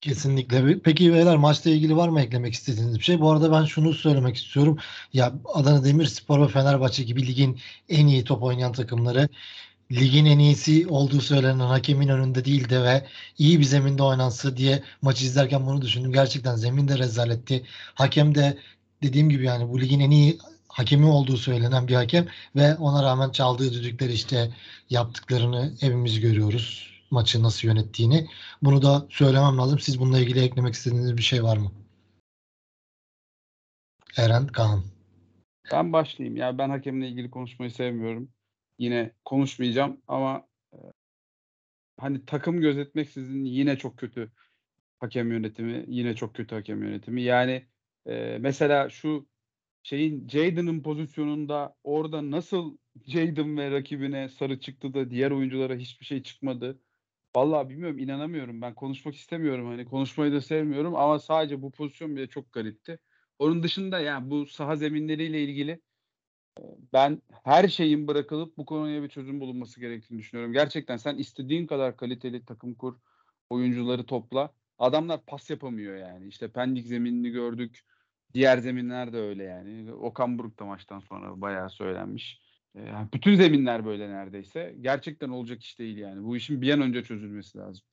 [0.00, 0.78] Kesinlikle.
[0.78, 3.20] Peki beyler maçla ilgili var mı eklemek istediğiniz bir şey?
[3.20, 4.78] Bu arada ben şunu söylemek istiyorum.
[5.12, 7.58] Ya Adana Demirspor ve Fenerbahçe gibi ligin
[7.88, 9.28] en iyi top oynayan takımları
[9.92, 13.06] ligin en iyisi olduğu söylenen hakemin önünde değildi ve
[13.38, 16.12] iyi bir zeminde oynansı diye maçı izlerken bunu düşündüm.
[16.12, 17.64] Gerçekten zemin de rezaletti.
[17.94, 18.58] Hakem de
[19.02, 20.38] dediğim gibi yani bu ligin en iyi
[20.74, 24.50] hakemi olduğu söylenen bir hakem ve ona rağmen çaldığı düdükleri işte
[24.90, 26.94] yaptıklarını hepimiz görüyoruz.
[27.10, 28.26] Maçı nasıl yönettiğini.
[28.62, 29.78] Bunu da söylemem lazım.
[29.78, 31.72] Siz bununla ilgili eklemek istediğiniz bir şey var mı?
[34.16, 34.82] Eren Kaan.
[35.72, 36.36] Ben başlayayım.
[36.36, 38.28] Ya ben hakemle ilgili konuşmayı sevmiyorum.
[38.78, 40.78] Yine konuşmayacağım ama e,
[42.00, 44.30] hani takım gözetmeksizin yine çok kötü
[45.00, 47.22] hakem yönetimi, yine çok kötü hakem yönetimi.
[47.22, 47.66] Yani
[48.06, 49.26] e, mesela şu
[49.84, 52.76] şeyin Jadon'ın pozisyonunda orada nasıl
[53.06, 56.80] Jadon ve rakibine sarı çıktı da diğer oyunculara hiçbir şey çıkmadı.
[57.36, 58.62] Vallahi bilmiyorum, inanamıyorum.
[58.62, 59.66] Ben konuşmak istemiyorum.
[59.66, 62.98] Hani konuşmayı da sevmiyorum ama sadece bu pozisyon bile çok garipti.
[63.38, 65.80] Onun dışında yani bu saha zeminleriyle ilgili
[66.92, 70.52] ben her şeyin bırakılıp bu konuya bir çözüm bulunması gerektiğini düşünüyorum.
[70.52, 72.96] Gerçekten sen istediğin kadar kaliteli takım kur,
[73.50, 74.52] oyuncuları topla.
[74.78, 76.28] Adamlar pas yapamıyor yani.
[76.28, 77.84] İşte Pendik zeminini gördük.
[78.34, 79.92] Diğer zeminler de öyle yani.
[79.92, 82.40] Okan Buruk da maçtan sonra bayağı söylenmiş.
[82.74, 84.74] Yani bütün zeminler böyle neredeyse.
[84.80, 86.24] Gerçekten olacak iş değil yani.
[86.24, 87.84] Bu işin bir an önce çözülmesi lazım.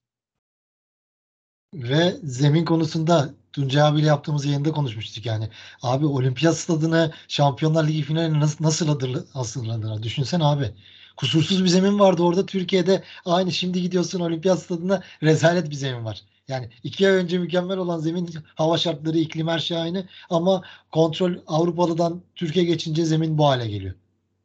[1.73, 5.49] Ve zemin konusunda Tuncay abiyle yaptığımız yayında konuşmuştuk yani.
[5.81, 8.87] Abi olimpiyat stadını Şampiyonlar Ligi finaline nasıl, nasıl
[9.33, 10.03] hazırladılar?
[10.03, 10.71] Düşünsene abi.
[11.17, 13.03] Kusursuz bir zemin vardı orada Türkiye'de.
[13.25, 16.21] Aynı şimdi gidiyorsun olimpiyat stadına rezalet bir zemin var.
[16.51, 20.05] Yani iki ay önce mükemmel olan zemin hava şartları, iklim her şey aynı.
[20.29, 23.95] Ama kontrol Avrupalı'dan Türkiye geçince zemin bu hale geliyor.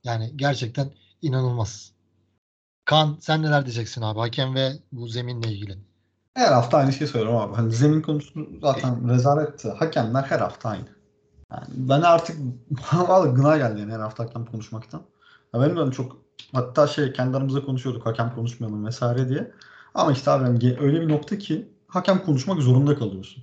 [0.04, 0.90] Yani gerçekten
[1.22, 1.92] inanılmaz.
[2.84, 5.78] Kan sen neler diyeceksin abi hakem ve bu zeminle ilgili?
[6.34, 7.54] Her hafta aynı şeyi söylüyorum abi.
[7.54, 9.68] Hani zemin konusu zaten rezaletti.
[9.68, 10.88] Hakemler her hafta aynı.
[11.52, 12.36] Yani ben artık
[12.92, 15.02] vallahi gına geldi yani her hafta hakem konuşmaktan.
[15.54, 16.16] Ya benim de çok
[16.52, 19.52] hatta şey kendi aramızda konuşuyorduk hakem konuşmayalım vesaire diye.
[19.94, 23.42] Ama işte abi hani öyle bir nokta ki hakem konuşmak zorunda kalıyorsun.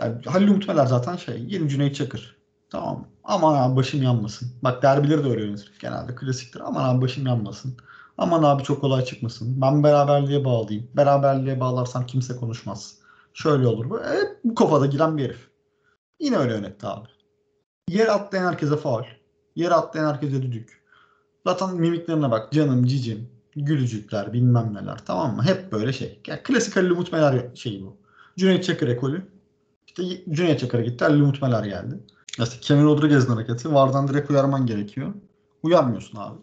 [0.00, 2.36] Yani Halil Umutmeler zaten şey yeni Cüneyt Çakır.
[2.70, 4.48] Tamam aman abi başım yanmasın.
[4.62, 5.72] Bak derbileri de öyle yönetir.
[5.80, 6.60] Genelde klasiktir.
[6.60, 7.76] Aman abi başım yanmasın.
[8.18, 9.60] Aman abi çok kolay çıkmasın.
[9.60, 10.88] Ben beraberliğe bağlayayım.
[10.96, 12.98] Beraberliğe bağlarsam kimse konuşmaz.
[13.34, 14.00] Şöyle olur.
[14.04, 15.48] Hep bu kafada giren bir herif.
[16.20, 17.08] Yine öyle yönetti abi.
[17.88, 19.02] Yer atlayan herkese faul.
[19.56, 20.82] Yer atlayan herkese düdük.
[21.46, 22.52] Zaten mimiklerine bak.
[22.52, 24.98] Canım, cicim, gülücükler, bilmem neler.
[25.06, 25.42] Tamam mı?
[25.42, 26.20] Hep böyle şey.
[26.26, 27.96] Yani klasik Halil Umutmeler şeyi bu.
[28.38, 29.22] Cüneyt Çakır ekolü.
[29.86, 30.02] İşte
[30.34, 31.04] Cüneyt Çakır'a gitti.
[31.04, 32.00] Halil Umutmeler geldi.
[32.38, 33.74] İşte Kemal Rodriguez'in hareketi.
[33.74, 35.14] Vardan direkt uyarman gerekiyor.
[35.62, 36.38] Uyarmıyorsun abi.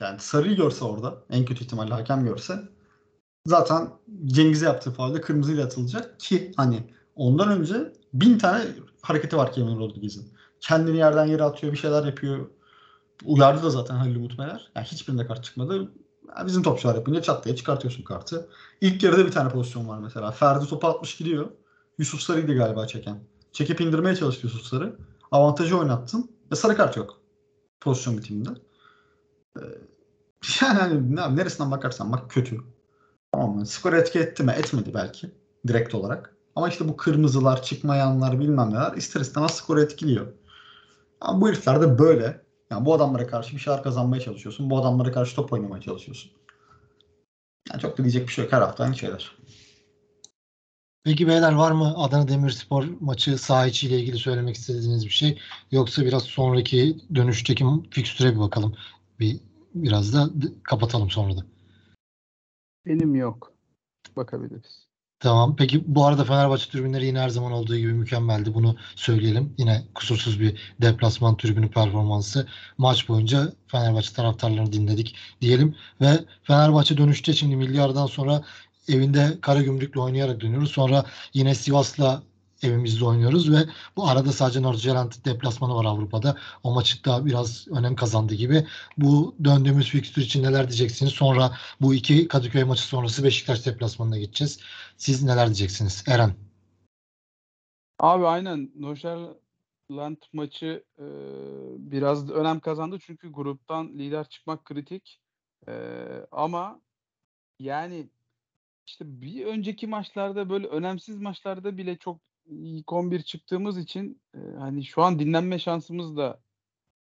[0.00, 2.62] Yani sarıyı görse orada en kötü ihtimalle hakem görse
[3.46, 3.88] zaten
[4.26, 6.84] Cengiz'e yaptığı faulde kırmızıyla atılacak ki hani
[7.16, 8.64] ondan önce bin tane
[9.02, 10.32] hareketi var Kemal Rodriguez'in.
[10.60, 12.50] Kendini yerden yere atıyor, bir şeyler yapıyor.
[13.24, 14.70] Uyardı da zaten Halil Umutmeler.
[14.76, 15.92] Yani hiçbirinde kart çıkmadı.
[16.46, 18.48] Bizim topçular yapınca çat diye çıkartıyorsun kartı.
[18.80, 20.30] İlk yarıda bir tane pozisyon var mesela.
[20.30, 21.50] Ferdi topu atmış gidiyor.
[21.98, 23.20] Yusuf Sarı'ydı galiba çeken.
[23.52, 24.96] Çekip indirmeye çalıştı Yusuf Sarı.
[25.30, 27.20] Avantajı oynattın ve sarı kart yok.
[27.80, 28.50] Pozisyon bitiminde.
[30.62, 32.60] Yani neresinden bakarsan bak kötü.
[33.32, 33.66] Tamam mı?
[33.66, 34.52] Skor etki etti mi?
[34.52, 35.30] Etmedi belki.
[35.68, 36.36] Direkt olarak.
[36.56, 40.26] Ama işte bu kırmızılar, çıkmayanlar bilmem neler ister istemez skoru etkiliyor.
[41.20, 42.42] Ama bu herifler de böyle.
[42.72, 44.70] Yani bu adamlara karşı bir şeyler kazanmaya çalışıyorsun.
[44.70, 46.30] Bu adamlara karşı top oynamaya çalışıyorsun.
[47.70, 48.52] Yani çok da diyecek bir şey yok.
[48.52, 49.36] Her hafta aynı şeyler.
[51.04, 55.38] Peki beyler var mı Adana Demirspor maçı saha ile ilgili söylemek istediğiniz bir şey?
[55.70, 58.76] Yoksa biraz sonraki dönüşteki fikstüre bir bakalım.
[59.20, 59.40] Bir
[59.74, 60.30] biraz da
[60.62, 61.46] kapatalım sonra da.
[62.86, 63.52] Benim yok.
[64.16, 64.91] Bakabiliriz.
[65.22, 65.56] Tamam.
[65.56, 68.54] Peki bu arada Fenerbahçe tribünleri yine her zaman olduğu gibi mükemmeldi.
[68.54, 69.54] Bunu söyleyelim.
[69.58, 72.48] Yine kusursuz bir deplasman tribünü performansı.
[72.78, 75.74] Maç boyunca Fenerbahçe taraftarlarını dinledik diyelim.
[76.00, 78.42] Ve Fenerbahçe dönüşte şimdi milli aradan sonra
[78.88, 80.70] evinde Karagümrük'le oynayarak dönüyoruz.
[80.70, 81.04] Sonra
[81.34, 82.22] yine Sivas'la
[82.62, 83.56] evimizde oynuyoruz ve
[83.96, 86.36] bu arada sadece Nordsjælland deplasmanı var Avrupa'da.
[86.62, 88.66] O maçı da biraz önem kazandı gibi.
[88.98, 91.12] Bu döndüğümüz fikstür için neler diyeceksiniz?
[91.12, 94.60] Sonra bu iki Kadıköy maçı sonrası Beşiktaş deplasmanına gideceğiz.
[94.96, 96.04] Siz neler diyeceksiniz?
[96.08, 96.34] Eren.
[97.98, 101.04] Abi aynen Nordsjælland maçı e,
[101.78, 105.20] biraz önem kazandı çünkü gruptan lider çıkmak kritik.
[105.68, 105.72] E,
[106.30, 106.80] ama
[107.58, 108.08] yani
[108.86, 114.84] işte bir önceki maçlarda böyle önemsiz maçlarda bile çok ilk 11 çıktığımız için e, hani
[114.84, 116.42] şu an dinlenme şansımız da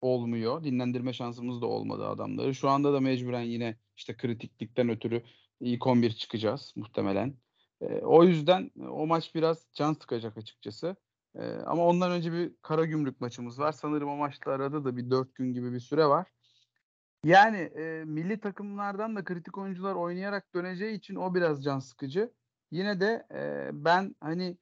[0.02, 0.64] olmuyor.
[0.64, 2.56] Dinlendirme şansımız da olmadı adamları.
[2.56, 5.24] Şu anda da mecburen yine işte kritiklikten ötürü
[5.60, 7.36] ilk 11 çıkacağız muhtemelen.
[7.82, 10.96] E, o yüzden o maç biraz can sıkacak açıkçası.
[11.36, 13.72] E, ama ondan önce bir Karagümrük maçımız var.
[13.72, 16.28] Sanırım o maçla arada da bir 4 gün gibi bir süre var.
[17.24, 22.34] Yani e, milli takımlardan da kritik oyuncular oynayarak döneceği için o biraz can sıkıcı.
[22.72, 24.58] Yine de e, ben hani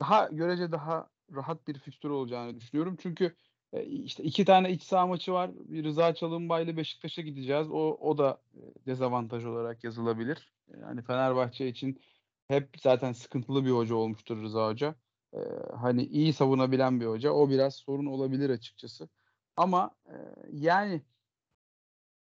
[0.00, 2.96] daha görece daha rahat bir fikstür olacağını düşünüyorum.
[3.00, 3.36] Çünkü
[3.72, 5.50] e, işte iki tane iç saha maçı var.
[5.54, 7.70] Bir Rıza Çalınbay'la Beşiktaş'a gideceğiz.
[7.70, 10.52] O o da e, dezavantaj olarak yazılabilir.
[10.80, 12.00] Yani Fenerbahçe için
[12.48, 14.94] hep zaten sıkıntılı bir hoca olmuştur Rıza Hoca.
[15.34, 15.38] E,
[15.80, 17.30] hani iyi savunabilen bir hoca.
[17.32, 19.08] O biraz sorun olabilir açıkçası.
[19.56, 20.14] Ama e,
[20.52, 21.02] yani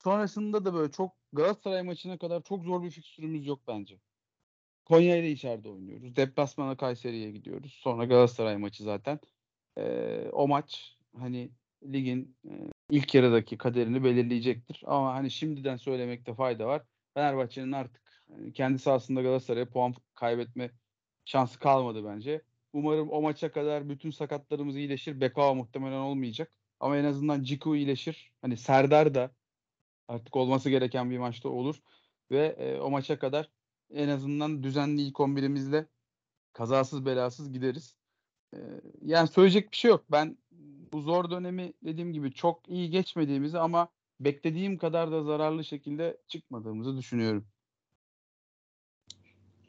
[0.03, 3.99] sonrasında da böyle çok Galatasaray maçına kadar çok zor bir fikstürümüz yok bence.
[4.86, 6.16] Konya ile içeride oynuyoruz.
[6.16, 7.74] Deplasmana Kayseri'ye gidiyoruz.
[7.74, 9.20] Sonra Galatasaray maçı zaten.
[9.78, 11.52] Ee, o maç hani
[11.84, 12.52] ligin e,
[12.90, 14.84] ilk yarıdaki kaderini belirleyecektir.
[14.86, 16.82] Ama hani şimdiden söylemekte fayda var.
[17.14, 20.72] Fenerbahçe'nin artık hani kendi sahasında Galatasaray'a puan kaybetme
[21.26, 22.42] şansı kalmadı bence.
[22.74, 25.22] Umarım o maça kadar bütün sakatlarımız iyileşir.
[25.22, 26.52] Bekao muhtemelen olmayacak.
[26.80, 28.32] Ama en azından Ciku iyileşir.
[28.42, 29.32] Hani Serdar da
[30.08, 31.76] artık olması gereken bir maçta olur.
[32.32, 33.50] Ve e, o maça kadar
[33.94, 35.86] en azından düzenli ilk 11'imizle
[36.54, 37.96] kazasız belasız gideriz.
[38.54, 38.58] E,
[39.02, 40.06] yani söyleyecek bir şey yok.
[40.12, 40.38] Ben
[40.94, 43.88] bu zor dönemi dediğim gibi çok iyi geçmediğimizi ama
[44.20, 47.46] beklediğim kadar da zararlı şekilde çıkmadığımızı düşünüyorum.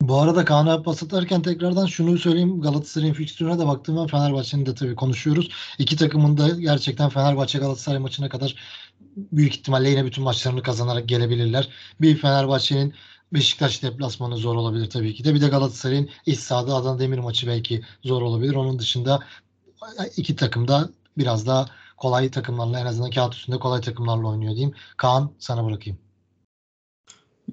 [0.00, 2.60] Bu arada Kaan'a pas atarken tekrardan şunu söyleyeyim.
[2.60, 4.06] Galatasaray'ın fikstürüne de baktım ben.
[4.06, 5.50] Fenerbahçe'nin de tabii konuşuyoruz.
[5.78, 8.56] İki takımın da gerçekten Fenerbahçe Galatasaray maçına kadar
[9.16, 11.68] büyük ihtimalle yine bütün maçlarını kazanarak gelebilirler.
[12.00, 12.94] Bir Fenerbahçe'nin
[13.32, 15.34] Beşiktaş deplasmanı zor olabilir tabii ki de.
[15.34, 18.54] Bir de Galatasaray'ın iç sahada Adana Demir maçı belki zor olabilir.
[18.54, 19.20] Onun dışında
[20.16, 21.66] iki takım da biraz daha
[21.96, 24.74] kolay takımlarla en azından kağıt üstünde kolay takımlarla oynuyor diyeyim.
[24.96, 25.98] Kaan sana bırakayım.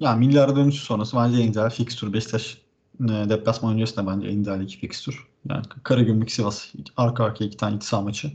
[0.00, 2.12] Ya milli ara dönüşü sonrası bence en ideal fikstür.
[2.12, 2.58] Beşiktaş
[3.00, 5.26] e, deplasman öncesi de bence en ideal iki fikstür.
[5.48, 6.66] Yani Karagümrük Sivas
[6.96, 8.32] arka arkaya iki tane iç saha maçı.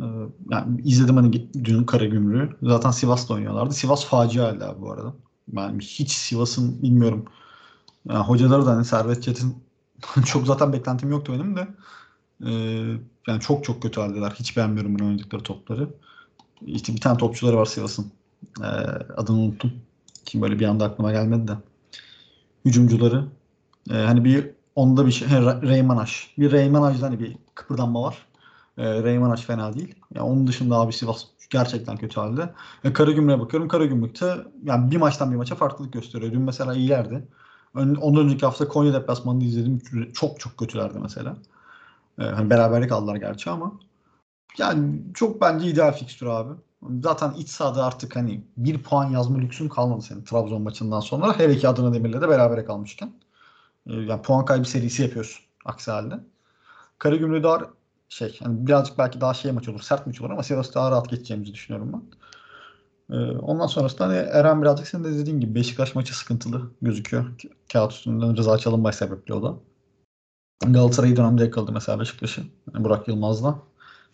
[0.00, 0.04] Ee,
[0.50, 2.56] yani izledim hani dün Karagümrük'ü.
[2.62, 3.74] Zaten Sivas'ta oynuyorlardı.
[3.74, 5.14] Sivas facia hala bu arada.
[5.48, 7.24] Ben hiç Sivas'ın bilmiyorum.
[8.08, 9.64] Yani hocaları da hani Servet Çetin
[10.26, 11.68] çok zaten beklentim yoktu benim de.
[12.46, 12.50] Ee,
[13.28, 14.30] yani çok çok kötü haldeler.
[14.30, 15.88] Hiç beğenmiyorum bunu oynadıkları topları.
[16.66, 18.12] İşte bir tane topçuları var Sivas'ın.
[18.60, 18.64] Ee,
[19.16, 19.72] adını unuttum.
[20.24, 21.52] Kim böyle bir anda aklıma gelmedi de.
[22.64, 23.24] Hücumcuları.
[23.90, 25.28] Ee, hani bir onda bir şey.
[25.62, 26.34] Reyman Aş.
[26.38, 28.26] Bir Reyman Aş'da hani bir kıpırdanma var.
[28.78, 29.94] Ee, Reyman Aş fena değil.
[30.14, 32.54] Yani onun dışında abi Sivas gerçekten kötü halde.
[32.84, 33.68] E, Karagümrük'e bakıyorum.
[33.68, 36.32] Karagümrük'te yani bir maçtan bir maça farklılık gösteriyor.
[36.32, 37.28] Dün mesela iyilerdi.
[37.74, 39.78] Ön, ondan önceki hafta Konya deplasmanında izledim.
[40.12, 41.36] Çok çok kötülerdi mesela.
[42.18, 43.72] E, hani beraberlik aldılar gerçi ama
[44.58, 46.54] yani çok bence ideal fikstür abi.
[47.02, 51.38] Zaten iç sahada artık hani bir puan yazma lüksün kalmadı senin Trabzon maçından sonra.
[51.38, 53.12] Hele ki Adana Demir'le de berabere kalmışken.
[53.86, 56.20] E, yani puan kaybı serisi yapıyorsun aksi halde.
[56.98, 57.60] Karagümrük'e daha
[58.10, 61.08] şey hani birazcık belki daha şey maç olur, sert maç olur ama Sivas'ta daha rahat
[61.10, 62.02] geçeceğimizi düşünüyorum ben.
[63.16, 67.24] Ee, ondan sonrasında hani Eren birazcık senin de dediğin gibi Beşiktaş maçı sıkıntılı gözüküyor.
[67.72, 69.54] Kağıt üstünden Rıza Çalınbay sebepli o da.
[70.66, 72.42] Galatasaray'ı dönemde yakaladı mesela Beşiktaş'ı.
[72.74, 73.58] Yani Burak Yılmaz'la.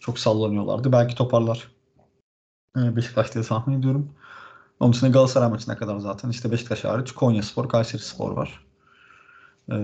[0.00, 0.92] Çok sallanıyorlardı.
[0.92, 1.68] Belki toparlar
[2.76, 4.10] ee, Beşiktaş diye tahmin ediyorum.
[4.80, 8.66] Onun dışında Galatasaray maçına kadar zaten işte Beşiktaş hariç Konya Spor, Kayseri Spor var.
[9.70, 9.74] Ee,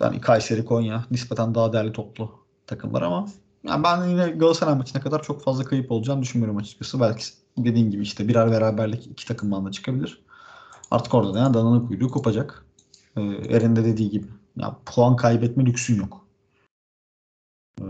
[0.00, 2.30] yani Kayseri, Konya nispeten daha değerli toplu
[2.66, 3.26] takımlar ama
[3.64, 7.00] yani ben yine Galatasaray maçına kadar çok fazla kayıp olacağını düşünmüyorum açıkçası.
[7.00, 7.24] Belki
[7.58, 10.22] dediğin gibi işte birer beraberlik iki takımdan da çıkabilir.
[10.90, 12.66] Artık orada da yani dananın kuyruğu kopacak.
[13.16, 14.26] Ee, Eren de dediği gibi.
[14.56, 16.26] Ya puan kaybetme lüksün yok.
[17.80, 17.84] Ee,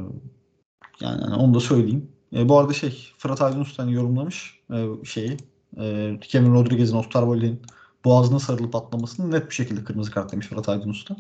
[1.01, 2.09] yani hani onu da söyleyeyim.
[2.33, 5.37] E, bu arada şey Fırat Aydınus hani yorumlamış e, şeyi
[5.79, 7.63] e, Kevin Rodriguez'in Osterwolde'nin
[8.05, 11.17] boğazına sarılıp atlamasını net bir şekilde kırmızı kart demiş Fırat Aydınus'ta.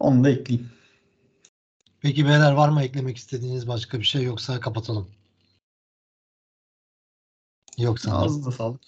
[0.00, 0.70] Onu da ekleyeyim.
[2.02, 5.08] Peki beyler var mı eklemek istediğiniz başka bir şey yoksa kapatalım.
[7.78, 8.22] Yok sanırım.
[8.22, 8.80] Ağzınıza sağlık.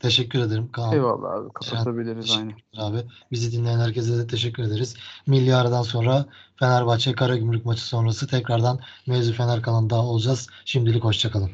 [0.00, 0.92] Teşekkür ederim Kaan.
[0.92, 1.52] Eyvallah abi.
[1.52, 2.52] Kapatabiliriz aynı.
[2.76, 3.04] abi.
[3.30, 4.96] Bizi dinleyen herkese de teşekkür ederiz.
[5.26, 10.48] Milli aradan sonra Fenerbahçe Karagümrük maçı sonrası tekrardan Mevzu Fener kanalında olacağız.
[10.64, 11.50] Şimdilik hoşçakalın.